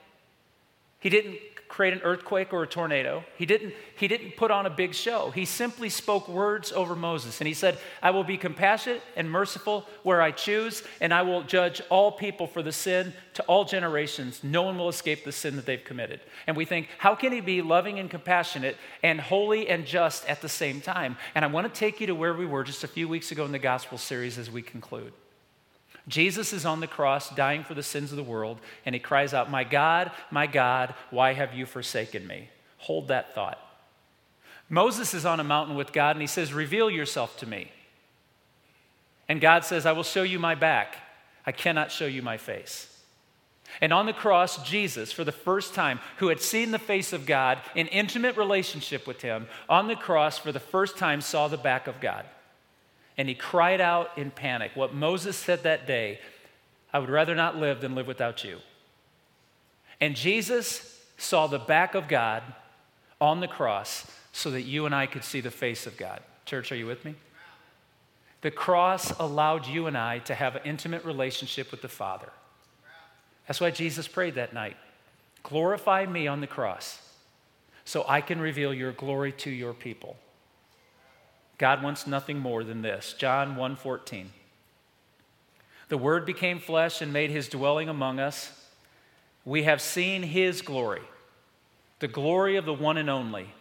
He 1.00 1.11
didn't 1.11 1.38
create 1.68 1.92
an 1.92 2.00
earthquake 2.02 2.52
or 2.52 2.62
a 2.62 2.66
tornado. 2.66 3.24
He 3.37 3.46
didn't, 3.46 3.74
he 3.96 4.09
didn't 4.09 4.37
put 4.37 4.50
on 4.50 4.66
a 4.66 4.70
big 4.70 4.94
show. 4.94 5.31
He 5.31 5.44
simply 5.44 5.88
spoke 5.88 6.29
words 6.29 6.72
over 6.72 6.94
Moses. 6.94 7.40
And 7.40 7.48
he 7.48 7.55
said, 7.55 7.79
I 8.02 8.11
will 8.11 8.24
be 8.24 8.37
compassionate 8.37 9.02
and 9.16 9.31
merciful 9.31 9.87
where 10.02 10.22
I 10.22 10.31
choose, 10.31 10.83
and 11.00 11.12
I 11.12 11.22
will 11.22 11.42
judge 11.42 11.83
all 11.90 12.12
people 12.12 12.46
for 12.46 12.62
the 12.62 12.72
sin 12.72 13.12
to 13.35 13.42
all 13.44 13.64
generations. 13.64 14.42
No 14.42 14.62
one 14.62 14.79
will 14.79 14.88
escape 14.88 15.24
the 15.24 15.33
sin 15.33 15.57
that 15.57 15.66
they've 15.66 15.83
committed. 15.83 16.20
And 16.46 16.57
we 16.57 16.64
think, 16.64 16.88
how 16.98 17.14
can 17.14 17.33
he 17.33 17.40
be 17.40 17.62
loving 17.62 17.98
and 17.98 18.09
compassionate 18.09 18.76
and 19.02 19.20
holy 19.20 19.68
and 19.68 19.87
just 19.87 20.26
at 20.26 20.42
the 20.42 20.48
same 20.48 20.81
time? 20.81 21.16
And 21.35 21.44
I 21.44 21.48
want 21.48 21.72
to 21.72 21.79
take 21.79 22.00
you 22.00 22.07
to 22.07 22.14
where 22.14 22.35
we 22.35 22.46
were 22.46 22.64
just 22.64 22.85
a 22.85 22.88
few 22.88 23.09
weeks 23.09 23.33
ago 23.33 23.44
in 23.44 23.52
the 23.52 23.59
gospel 23.59 23.98
series 23.98 24.38
as 24.38 24.50
we 24.50 24.62
conclude. 24.62 25.12
Jesus 26.09 26.53
is 26.53 26.64
on 26.64 26.81
the 26.81 26.87
cross 26.87 27.35
dying 27.35 27.64
for 27.64 27.75
the 27.75 27.83
sins 27.83 28.12
of 28.12 28.16
the 28.16 28.23
world, 28.23 28.61
and 28.85 28.95
he 28.95 29.01
cries 29.01 29.35
out, 29.35 29.51
My 29.51 29.64
God, 29.64 30.12
my 30.31 30.47
God, 30.47 30.95
why 31.11 31.33
have 31.33 31.53
you 31.53 31.66
forsaken 31.66 32.27
me? 32.27 32.49
Hold 32.79 33.09
that 33.09 33.35
thought. 33.35 33.59
Moses 34.69 35.14
is 35.14 35.27
on 35.27 35.40
a 35.40 35.45
mountain 35.45 35.77
with 35.77 35.92
God, 35.92 36.14
and 36.14 36.21
he 36.21 36.29
says, 36.29 36.53
Reveal 36.53 36.90
yourself 36.90 37.37
to 37.38 37.47
me. 37.47 37.73
And 39.29 39.40
God 39.40 39.64
says, 39.64 39.85
I 39.85 39.92
will 39.92 40.05
show 40.05 40.23
you 40.23 40.38
my 40.38 40.55
back. 40.55 40.97
I 41.45 41.51
cannot 41.51 41.90
show 41.90 42.07
you 42.07 42.23
my 42.23 42.37
face. 42.37 42.92
And 43.81 43.92
on 43.92 44.07
the 44.07 44.12
cross, 44.12 44.62
Jesus, 44.62 45.11
for 45.11 45.25
the 45.25 45.33
first 45.33 45.75
time, 45.75 45.99
who 46.19 46.29
had 46.29 46.40
seen 46.40 46.71
the 46.71 46.79
face 46.79 47.12
of 47.12 47.27
God 47.27 47.59
in 47.75 47.88
intimate 47.88 48.37
relationship 48.37 49.09
with 49.09 49.23
him, 49.23 49.49
on 49.69 49.88
the 49.88 49.97
cross, 49.97 50.38
for 50.38 50.53
the 50.53 50.61
first 50.61 50.97
time, 50.97 51.21
saw 51.21 51.49
the 51.49 51.57
back 51.57 51.88
of 51.88 52.01
God 52.01 52.25
and 53.18 53.29
he 53.29 53.35
cried 53.35 53.81
out 53.81 54.11
in 54.16 54.31
panic. 54.31 54.72
What 54.74 54.94
Moses 54.94 55.37
said 55.37 55.62
that 55.62 55.87
day 55.87 56.20
I 56.92 56.98
would 56.98 57.11
rather 57.11 57.35
not 57.35 57.57
live 57.57 57.81
than 57.81 57.94
live 57.94 58.07
without 58.07 58.42
you. 58.42 58.59
And 60.00 60.16
Jesus 60.16 61.02
saw 61.18 61.46
the 61.46 61.59
back 61.59 61.94
of 61.94 62.09
God 62.09 62.42
on 63.20 63.40
the 63.40 63.48
cross 63.48 64.11
so 64.33 64.50
that 64.50 64.62
you 64.62 64.87
and 64.87 64.94
I 64.94 65.07
could 65.07 65.24
see 65.24 65.40
the 65.40 65.50
face 65.50 65.87
of 65.87 65.96
God. 65.96 66.20
Church, 66.44 66.70
are 66.72 66.76
you 66.76 66.87
with 66.87 67.05
me? 67.05 67.14
The 68.42 68.50
cross 68.50 69.11
allowed 69.18 69.66
you 69.66 69.87
and 69.87 69.96
I 69.96 70.20
to 70.20 70.35
have 70.35 70.57
an 70.57 70.62
intimate 70.64 71.05
relationship 71.05 71.70
with 71.70 71.83
the 71.83 71.88
Father. 71.88 72.31
That's 73.46 73.61
why 73.61 73.70
Jesus 73.70 74.07
prayed 74.07 74.35
that 74.35 74.52
night. 74.52 74.76
Glorify 75.42 76.07
me 76.07 76.26
on 76.26 76.40
the 76.40 76.46
cross 76.46 77.00
so 77.85 78.05
I 78.09 78.20
can 78.20 78.40
reveal 78.40 78.74
your 78.74 78.92
glory 78.92 79.33
to 79.33 79.50
your 79.50 79.72
people. 79.72 80.16
God 81.59 81.83
wants 81.83 82.07
nothing 82.07 82.38
more 82.38 82.64
than 82.64 82.83
this. 82.83 83.14
John 83.19 83.57
1:14. 83.57 84.33
The 85.88 85.99
word 85.99 86.27
became 86.27 86.59
flesh 86.59 87.01
and 87.01 87.12
made 87.12 87.31
his 87.31 87.49
dwelling 87.49 87.88
among 87.88 88.19
us. 88.19 88.69
We 89.45 89.62
have 89.62 89.81
seen 89.81 90.25
his 90.25 90.61
glory, 90.61 91.03
the 92.01 92.09
glory 92.09 92.57
of 92.57 92.64
the 92.64 92.75
one 92.75 92.97
and 92.97 93.09
only, 93.09 93.55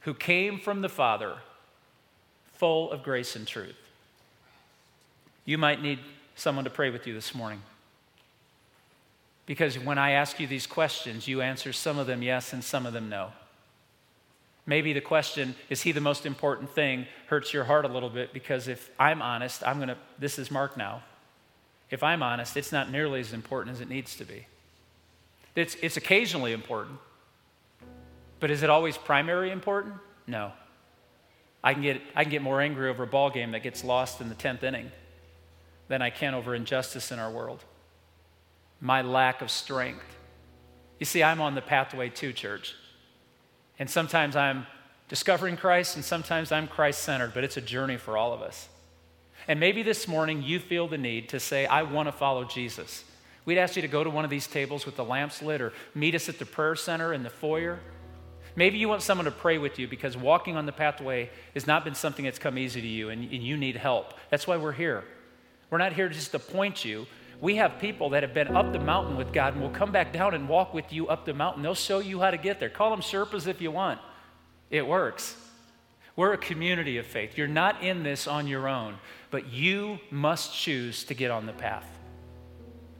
who 0.00 0.14
came 0.14 0.60
from 0.60 0.80
the 0.80 0.88
Father, 0.88 1.38
full 2.52 2.92
of 2.92 3.02
grace 3.02 3.34
and 3.34 3.46
truth. 3.46 3.76
You 5.44 5.58
might 5.58 5.82
need 5.82 5.98
someone 6.36 6.64
to 6.64 6.70
pray 6.70 6.90
with 6.90 7.06
you 7.06 7.14
this 7.14 7.34
morning. 7.34 7.62
Because 9.46 9.78
when 9.78 9.98
I 9.98 10.12
ask 10.12 10.40
you 10.40 10.46
these 10.46 10.66
questions, 10.66 11.28
you 11.28 11.42
answer 11.42 11.72
some 11.72 11.98
of 11.98 12.06
them 12.06 12.22
yes 12.22 12.52
and 12.52 12.64
some 12.64 12.86
of 12.86 12.92
them 12.92 13.08
no. 13.08 13.32
Maybe 14.66 14.92
the 14.92 15.00
question, 15.00 15.54
is 15.68 15.82
he 15.82 15.92
the 15.92 16.00
most 16.00 16.24
important 16.24 16.70
thing, 16.70 17.06
hurts 17.26 17.52
your 17.52 17.64
heart 17.64 17.84
a 17.84 17.88
little 17.88 18.08
bit 18.08 18.32
because 18.32 18.66
if 18.66 18.90
I'm 18.98 19.20
honest, 19.20 19.62
I'm 19.66 19.76
going 19.76 19.88
to, 19.88 19.98
this 20.18 20.38
is 20.38 20.50
Mark 20.50 20.76
now. 20.76 21.02
If 21.90 22.02
I'm 22.02 22.22
honest, 22.22 22.56
it's 22.56 22.72
not 22.72 22.90
nearly 22.90 23.20
as 23.20 23.32
important 23.32 23.76
as 23.76 23.82
it 23.82 23.88
needs 23.88 24.16
to 24.16 24.24
be. 24.24 24.46
It's, 25.54 25.76
it's 25.82 25.96
occasionally 25.96 26.52
important, 26.52 26.98
but 28.40 28.50
is 28.50 28.62
it 28.62 28.70
always 28.70 28.96
primary 28.96 29.50
important? 29.50 29.94
No. 30.26 30.52
I 31.62 31.74
can, 31.74 31.82
get, 31.82 32.00
I 32.16 32.24
can 32.24 32.30
get 32.30 32.42
more 32.42 32.60
angry 32.60 32.88
over 32.88 33.04
a 33.04 33.06
ball 33.06 33.30
game 33.30 33.52
that 33.52 33.62
gets 33.62 33.84
lost 33.84 34.20
in 34.20 34.28
the 34.28 34.34
10th 34.34 34.62
inning 34.62 34.90
than 35.88 36.02
I 36.02 36.10
can 36.10 36.34
over 36.34 36.54
injustice 36.54 37.12
in 37.12 37.18
our 37.18 37.30
world. 37.30 37.64
My 38.80 39.02
lack 39.02 39.42
of 39.42 39.50
strength. 39.50 40.04
You 40.98 41.06
see, 41.06 41.22
I'm 41.22 41.40
on 41.40 41.54
the 41.54 41.62
pathway 41.62 42.08
to 42.08 42.32
church. 42.32 42.74
And 43.78 43.90
sometimes 43.90 44.36
I'm 44.36 44.66
discovering 45.08 45.56
Christ, 45.56 45.96
and 45.96 46.04
sometimes 46.04 46.52
I'm 46.52 46.68
Christ 46.68 47.02
centered, 47.02 47.34
but 47.34 47.44
it's 47.44 47.56
a 47.56 47.60
journey 47.60 47.96
for 47.96 48.16
all 48.16 48.32
of 48.32 48.42
us. 48.42 48.68
And 49.46 49.60
maybe 49.60 49.82
this 49.82 50.08
morning 50.08 50.42
you 50.42 50.58
feel 50.58 50.88
the 50.88 50.98
need 50.98 51.28
to 51.30 51.40
say, 51.40 51.66
I 51.66 51.82
want 51.82 52.08
to 52.08 52.12
follow 52.12 52.44
Jesus. 52.44 53.04
We'd 53.44 53.58
ask 53.58 53.76
you 53.76 53.82
to 53.82 53.88
go 53.88 54.02
to 54.02 54.08
one 54.08 54.24
of 54.24 54.30
these 54.30 54.46
tables 54.46 54.86
with 54.86 54.96
the 54.96 55.04
lamps 55.04 55.42
lit 55.42 55.60
or 55.60 55.72
meet 55.94 56.14
us 56.14 56.28
at 56.28 56.38
the 56.38 56.46
prayer 56.46 56.74
center 56.74 57.12
in 57.12 57.22
the 57.22 57.30
foyer. 57.30 57.78
Maybe 58.56 58.78
you 58.78 58.88
want 58.88 59.02
someone 59.02 59.26
to 59.26 59.30
pray 59.30 59.58
with 59.58 59.78
you 59.78 59.88
because 59.88 60.16
walking 60.16 60.56
on 60.56 60.64
the 60.64 60.72
pathway 60.72 61.28
has 61.52 61.66
not 61.66 61.84
been 61.84 61.94
something 61.94 62.24
that's 62.24 62.38
come 62.38 62.56
easy 62.56 62.80
to 62.80 62.86
you 62.86 63.10
and, 63.10 63.22
and 63.22 63.42
you 63.42 63.56
need 63.56 63.76
help. 63.76 64.14
That's 64.30 64.46
why 64.46 64.56
we're 64.56 64.72
here. 64.72 65.04
We're 65.70 65.78
not 65.78 65.92
here 65.92 66.08
just 66.08 66.30
to 66.30 66.38
point 66.38 66.84
you. 66.84 67.06
We 67.40 67.56
have 67.56 67.78
people 67.78 68.10
that 68.10 68.22
have 68.22 68.34
been 68.34 68.56
up 68.56 68.72
the 68.72 68.78
mountain 68.78 69.16
with 69.16 69.32
God 69.32 69.54
and 69.54 69.62
will 69.62 69.70
come 69.70 69.92
back 69.92 70.12
down 70.12 70.34
and 70.34 70.48
walk 70.48 70.72
with 70.72 70.92
you 70.92 71.08
up 71.08 71.24
the 71.24 71.34
mountain. 71.34 71.62
They'll 71.62 71.74
show 71.74 71.98
you 71.98 72.20
how 72.20 72.30
to 72.30 72.36
get 72.38 72.60
there. 72.60 72.70
Call 72.70 72.90
them 72.90 73.00
Sherpas 73.00 73.46
if 73.46 73.60
you 73.60 73.70
want. 73.70 74.00
It 74.70 74.86
works. 74.86 75.36
We're 76.16 76.32
a 76.32 76.38
community 76.38 76.98
of 76.98 77.06
faith. 77.06 77.36
You're 77.36 77.48
not 77.48 77.82
in 77.82 78.02
this 78.02 78.26
on 78.26 78.46
your 78.46 78.68
own, 78.68 78.98
but 79.30 79.52
you 79.52 79.98
must 80.10 80.54
choose 80.54 81.04
to 81.04 81.14
get 81.14 81.30
on 81.30 81.46
the 81.46 81.52
path. 81.52 81.86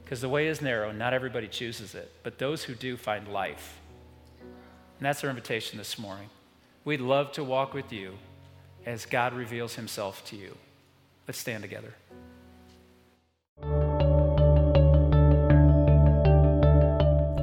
Because 0.03 0.21
the 0.21 0.29
way 0.29 0.47
is 0.47 0.61
narrow, 0.61 0.91
not 0.91 1.13
everybody 1.13 1.47
chooses 1.47 1.95
it, 1.95 2.11
but 2.23 2.37
those 2.37 2.63
who 2.63 2.75
do 2.75 2.97
find 2.97 3.27
life. 3.27 3.79
And 4.41 5.05
that's 5.05 5.23
our 5.23 5.29
invitation 5.29 5.77
this 5.77 5.97
morning. 5.97 6.29
We'd 6.83 7.01
love 7.01 7.31
to 7.33 7.43
walk 7.43 7.73
with 7.73 7.91
you 7.91 8.13
as 8.85 9.05
God 9.05 9.33
reveals 9.33 9.75
himself 9.75 10.23
to 10.25 10.35
you. 10.35 10.55
Let's 11.27 11.39
stand 11.39 11.63
together. 11.63 11.95